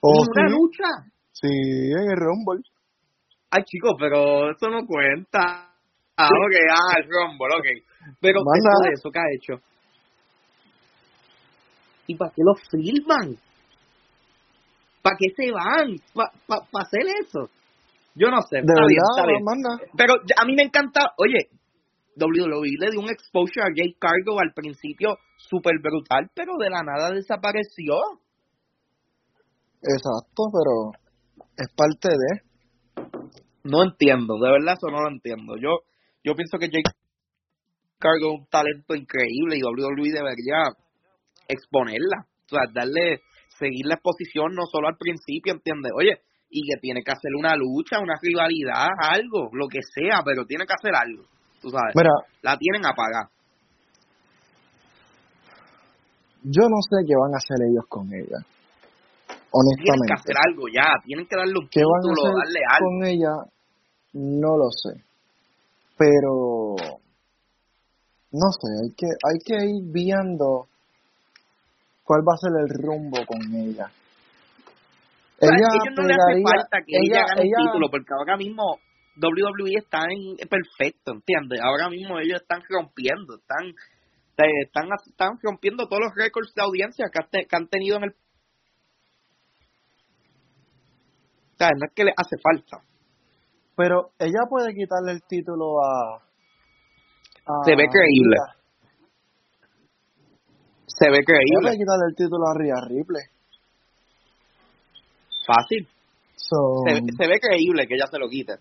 [0.00, 0.54] Oh, Ni una sí.
[0.54, 1.12] lucha.
[1.32, 2.62] Sí, en el Rumble.
[3.50, 5.70] Ay, chicos, pero eso no cuenta.
[6.16, 8.16] Ah, ok, ah, el Rumble, ok.
[8.20, 8.88] Pero nada.
[8.88, 9.62] de eso, ¿qué ha hecho?
[12.06, 13.36] ¿Y para qué lo filman?
[15.02, 15.96] ¿Para qué se van?
[16.14, 17.50] ¿Para hacer eso?
[18.14, 18.56] Yo no sé.
[18.56, 19.62] De está bien, está verdad, bien.
[19.62, 19.78] nada.
[19.96, 21.48] Pero a mí me encanta, oye,
[22.16, 26.82] WWE le dio un exposure a Jake Cargo al principio súper brutal, pero de la
[26.82, 27.96] nada desapareció.
[29.82, 30.92] Exacto, pero
[31.56, 32.42] es parte de.
[33.64, 35.56] No entiendo, de verdad eso no lo entiendo.
[35.56, 35.80] Yo
[36.24, 36.90] yo pienso que Jake
[37.98, 40.62] Cargo es un talento increíble y WWE debería
[41.48, 43.20] exponerla, o sea, darle,
[43.58, 45.92] seguir la exposición no solo al principio, ¿entiendes?
[45.96, 50.44] Oye, y que tiene que hacer una lucha, una rivalidad, algo, lo que sea, pero
[50.44, 51.24] tiene que hacer algo,
[51.60, 51.94] tú sabes.
[51.94, 52.10] Mira,
[52.42, 53.30] La tienen apagada.
[56.44, 58.38] yo no sé qué van a hacer ellos con ella.
[58.42, 60.12] Tienen que Honestamente.
[60.14, 62.86] hacer algo ya, tienen que darle un ¿Qué van a título, hacer darle algo.
[62.88, 63.34] con ella?
[64.14, 65.04] No lo sé.
[65.96, 66.74] Pero
[68.32, 70.66] no sé, hay que hay que ir viendo
[72.12, 73.88] cuál va a ser el rumbo con ella.
[75.40, 77.88] O sea, ella ellos no le hace falta que ella, ella- gane ella- un título,
[77.88, 78.62] porque ahora mismo
[79.16, 81.60] WWE está en perfecto, ¿entiendes?
[81.64, 83.72] Ahora mismo ellos están rompiendo, están
[84.36, 88.04] están, están rompiendo todos los récords de audiencia que, han te- que han tenido en
[88.04, 88.10] el...
[91.54, 92.84] O sea, no es que le hace falta.
[93.76, 98.36] Pero ella puede quitarle el título a, a Se ve creíble.
[98.36, 98.61] Rhea.
[101.02, 103.24] Se ve creíble, puede quitarle el título a Rhea Ripley.
[105.44, 105.88] fácil.
[106.36, 108.54] So, se, se ve creíble que ella se lo quite.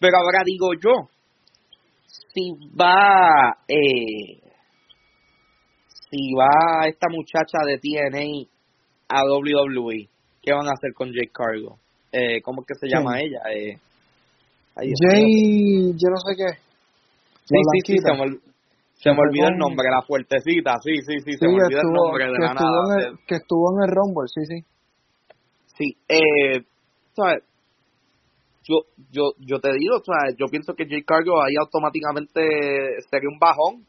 [0.00, 1.08] Pero ahora digo yo,
[2.34, 4.40] si va, eh,
[6.10, 8.48] si va esta muchacha de TNA
[9.08, 10.08] a WWE,
[10.42, 11.78] ¿qué van a hacer con Jake Cargo?
[12.10, 13.42] Eh, ¿Cómo es que se llama ella?
[13.54, 13.78] Eh.
[14.74, 16.58] Jay, yo no sé qué.
[17.44, 18.47] Sí, sí, sí, se me,
[18.98, 22.26] se me olvidó el nombre, la fuertecita, sí, sí, sí, se me olvidó el nombre
[22.26, 22.94] de que la estuvo nada.
[22.94, 24.64] en el, que estuvo en el Rumble, sí, sí.
[25.78, 26.64] Sí, eh,
[27.14, 27.44] ¿sabes?
[28.64, 28.82] Yo,
[29.12, 30.34] yo, yo te digo, ¿sabes?
[30.36, 32.42] Yo pienso que Jake Cargo ahí automáticamente
[33.08, 33.86] sería un bajón.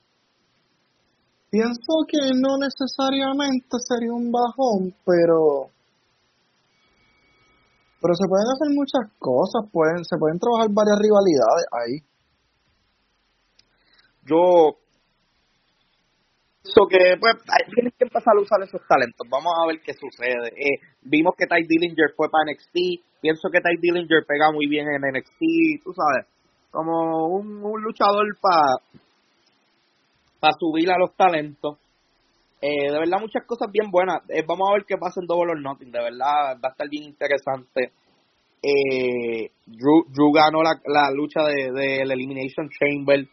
[1.50, 5.74] Pienso que no necesariamente sería un bajón, pero
[8.02, 11.96] pero se pueden hacer muchas cosas, pueden se pueden trabajar varias rivalidades ahí.
[14.30, 14.78] Yo
[16.62, 17.36] pienso que, pues,
[17.74, 19.28] tienes que empezar a usar esos talentos.
[19.30, 20.50] Vamos a ver qué sucede.
[20.50, 23.04] Eh, vimos que Ty Dillinger fue para NXT.
[23.22, 26.26] Pienso que Ty Dillinger pega muy bien en NXT, tú sabes.
[26.72, 28.82] Como un, luchador para
[30.60, 31.78] subir a los talentos.
[32.62, 34.22] Eh, de verdad, muchas cosas bien buenas.
[34.30, 35.92] Eh, vamos a ver qué pasa en Double or Nothing.
[35.92, 37.94] De verdad, va a estar bien interesante.
[38.62, 43.26] Eh, Drew, Drew ganó la, lucha de, del Elimination Chamber.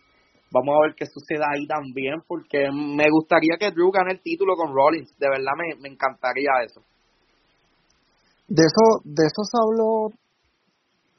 [0.57, 4.55] Vamos a ver qué sucede ahí también, porque me gustaría que Drew gane el título
[4.57, 5.13] con Rollins.
[5.19, 6.81] De verdad, me, me encantaría eso.
[8.49, 10.11] De eso de eso se habló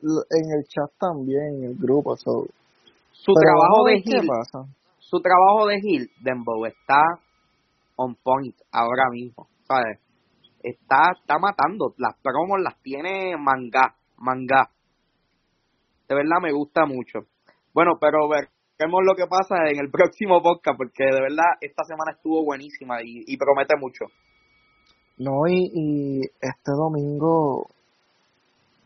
[0.02, 2.16] en el chat también, en el grupo.
[2.16, 2.48] So.
[3.12, 4.70] Su trabajo de ver pasa.
[5.00, 7.02] su trabajo de heel, Dembow, está
[7.96, 10.00] on point ahora mismo, ¿sabes?
[10.64, 14.70] Está, está matando, las promos las tiene manga, manga.
[16.08, 17.20] De verdad me gusta mucho.
[17.74, 18.28] Bueno, pero
[18.78, 23.02] veremos lo que pasa en el próximo podcast, porque de verdad esta semana estuvo buenísima
[23.04, 24.06] y, y promete mucho.
[25.20, 27.66] No, y, y este domingo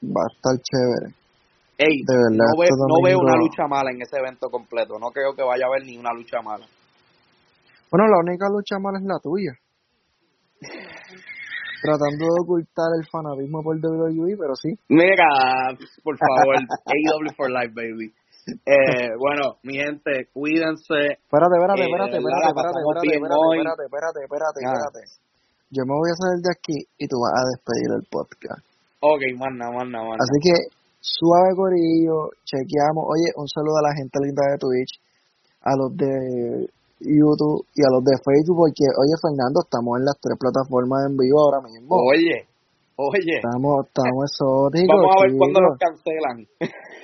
[0.04, 1.14] va a estar chévere.
[1.78, 4.50] Ey, De verdad, no, ve- este no veo domingo- una lucha mala en ese evento
[4.50, 6.66] completo, no creo que vaya a haber ni una lucha mala.
[7.92, 9.52] Bueno, la única lucha mala es la tuya.
[11.82, 14.70] Tratando de ocultar el fanatismo por WWE, pero sí.
[14.88, 18.14] Mira, por favor, AEW for Life, baby.
[18.48, 21.20] Eh, bueno, mi gente, cuídense.
[21.22, 25.32] Espérate, espérate, Eh, espérate, espérate, espérate, espérate, bien espérate, espérate, espérate, Ah.
[25.72, 28.60] Yo me voy a salir de aquí y tú vas a despedir el podcast.
[29.00, 30.20] Ok, manna, manna, manna.
[30.20, 30.54] Así que
[31.00, 33.08] Suave Corillo, chequeamos.
[33.08, 35.00] Oye, un saludo a la gente linda de Twitch,
[35.64, 36.68] a los de
[37.00, 41.18] YouTube y a los de Facebook, porque, oye, Fernando, estamos en las tres plataformas en
[41.18, 41.98] vivo ahora mismo.
[41.98, 42.46] Oye,
[43.00, 43.36] oye.
[43.42, 44.92] Estamos, estamos exóticos.
[44.92, 46.38] Vamos a ver cuándo nos cancelan.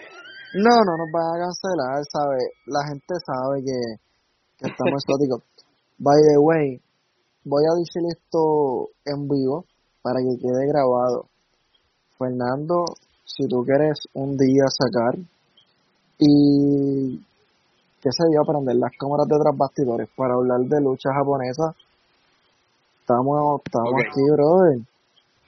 [0.58, 2.38] No, no nos van a cancelar, ¿sabe?
[2.66, 3.78] La gente sabe que,
[4.58, 5.44] que estamos exóticos.
[6.00, 6.82] By the way,
[7.46, 9.66] voy a decir esto en vivo
[10.02, 11.30] para que quede grabado.
[12.18, 12.86] Fernando,
[13.24, 15.20] si tú quieres un día sacar
[16.18, 17.18] y
[18.02, 21.76] qué sé yo, prender las cámaras de tras bastidores para hablar de lucha japonesa,
[23.02, 24.97] estamos, estamos aquí, brother.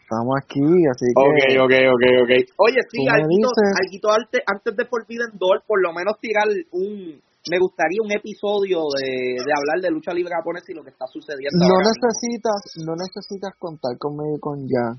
[0.09, 2.31] Estamos aquí, así que Ok, ok, ok, ok.
[2.65, 7.21] Oye, sí, alguito, antes, antes de Forbidden Door, por lo menos tirar un...
[7.45, 11.05] Me gustaría un episodio de, de hablar de lucha libre japonesa y lo que está
[11.05, 12.09] sucediendo no ahora mismo.
[12.09, 14.97] necesitas, no necesitas contar conmigo con ya.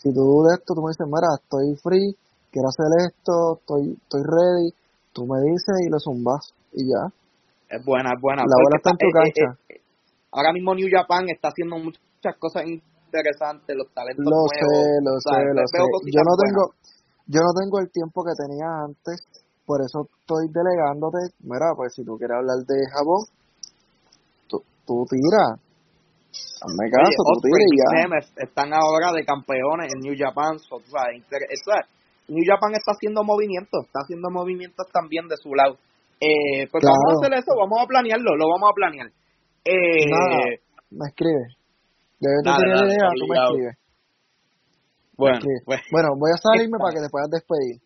[0.00, 2.16] Si tú de esto, tú me dices, mira, estoy free,
[2.48, 4.72] quiero hacer esto, estoy, estoy ready,
[5.12, 7.12] tú me dices y lo zumbas y ya.
[7.68, 8.40] Es buena, es buena.
[8.48, 9.46] La bola está en tu eh, eh, cancha.
[9.68, 9.80] eh,
[10.32, 12.64] ahora mismo New Japan está haciendo muchas cosas
[13.16, 14.52] interesantes, los talentos Lo nuevos.
[14.52, 15.78] sé, lo sé, lo sé.
[16.12, 16.44] Yo no buenas.
[16.44, 16.62] tengo,
[17.32, 19.16] yo no tengo el tiempo que tenía antes,
[19.64, 21.32] por eso estoy delegándote.
[21.40, 23.20] Mira, pues si tú quieres hablar de Japón,
[24.48, 25.56] tú, tú tira.
[26.60, 28.44] Hazme Oye, caso, tú tira y ya.
[28.44, 30.58] Están ahora de campeones en New Japan.
[30.60, 31.84] so, eso es,
[32.28, 35.76] New Japan está haciendo movimientos, está haciendo movimientos también de su lado.
[36.20, 36.96] Eh, pues Claro.
[36.96, 39.08] vamos a hacer eso, vamos a planearlo, lo vamos a planear.
[39.64, 40.38] Eh, Nada.
[40.90, 41.44] Me escribe.
[42.20, 43.76] Ya que tú idea, me escribes.
[45.16, 47.80] bueno, pues, Bueno, voy a salirme para que te puedas despedir.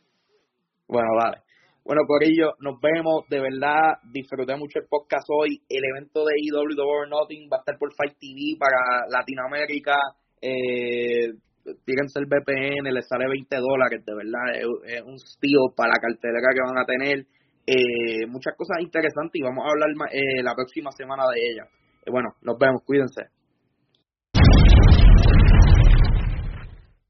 [0.86, 1.42] bueno, vale.
[1.84, 3.26] Bueno, Corillo, nos vemos.
[3.28, 5.60] De verdad, disfruté mucho el podcast hoy.
[5.68, 9.96] El evento de The War Nothing va a estar por Fight TV para Latinoamérica.
[10.40, 11.34] Eh,
[11.84, 14.04] tírense el VPN, les sale 20 dólares.
[14.04, 14.54] De verdad,
[14.86, 17.26] es, un steal para la cartelera que van a tener.
[17.66, 21.68] Eh, muchas cosas interesantes y vamos a hablar eh, la próxima semana de ellas.
[22.04, 23.30] Eh, bueno, nos vemos, cuídense.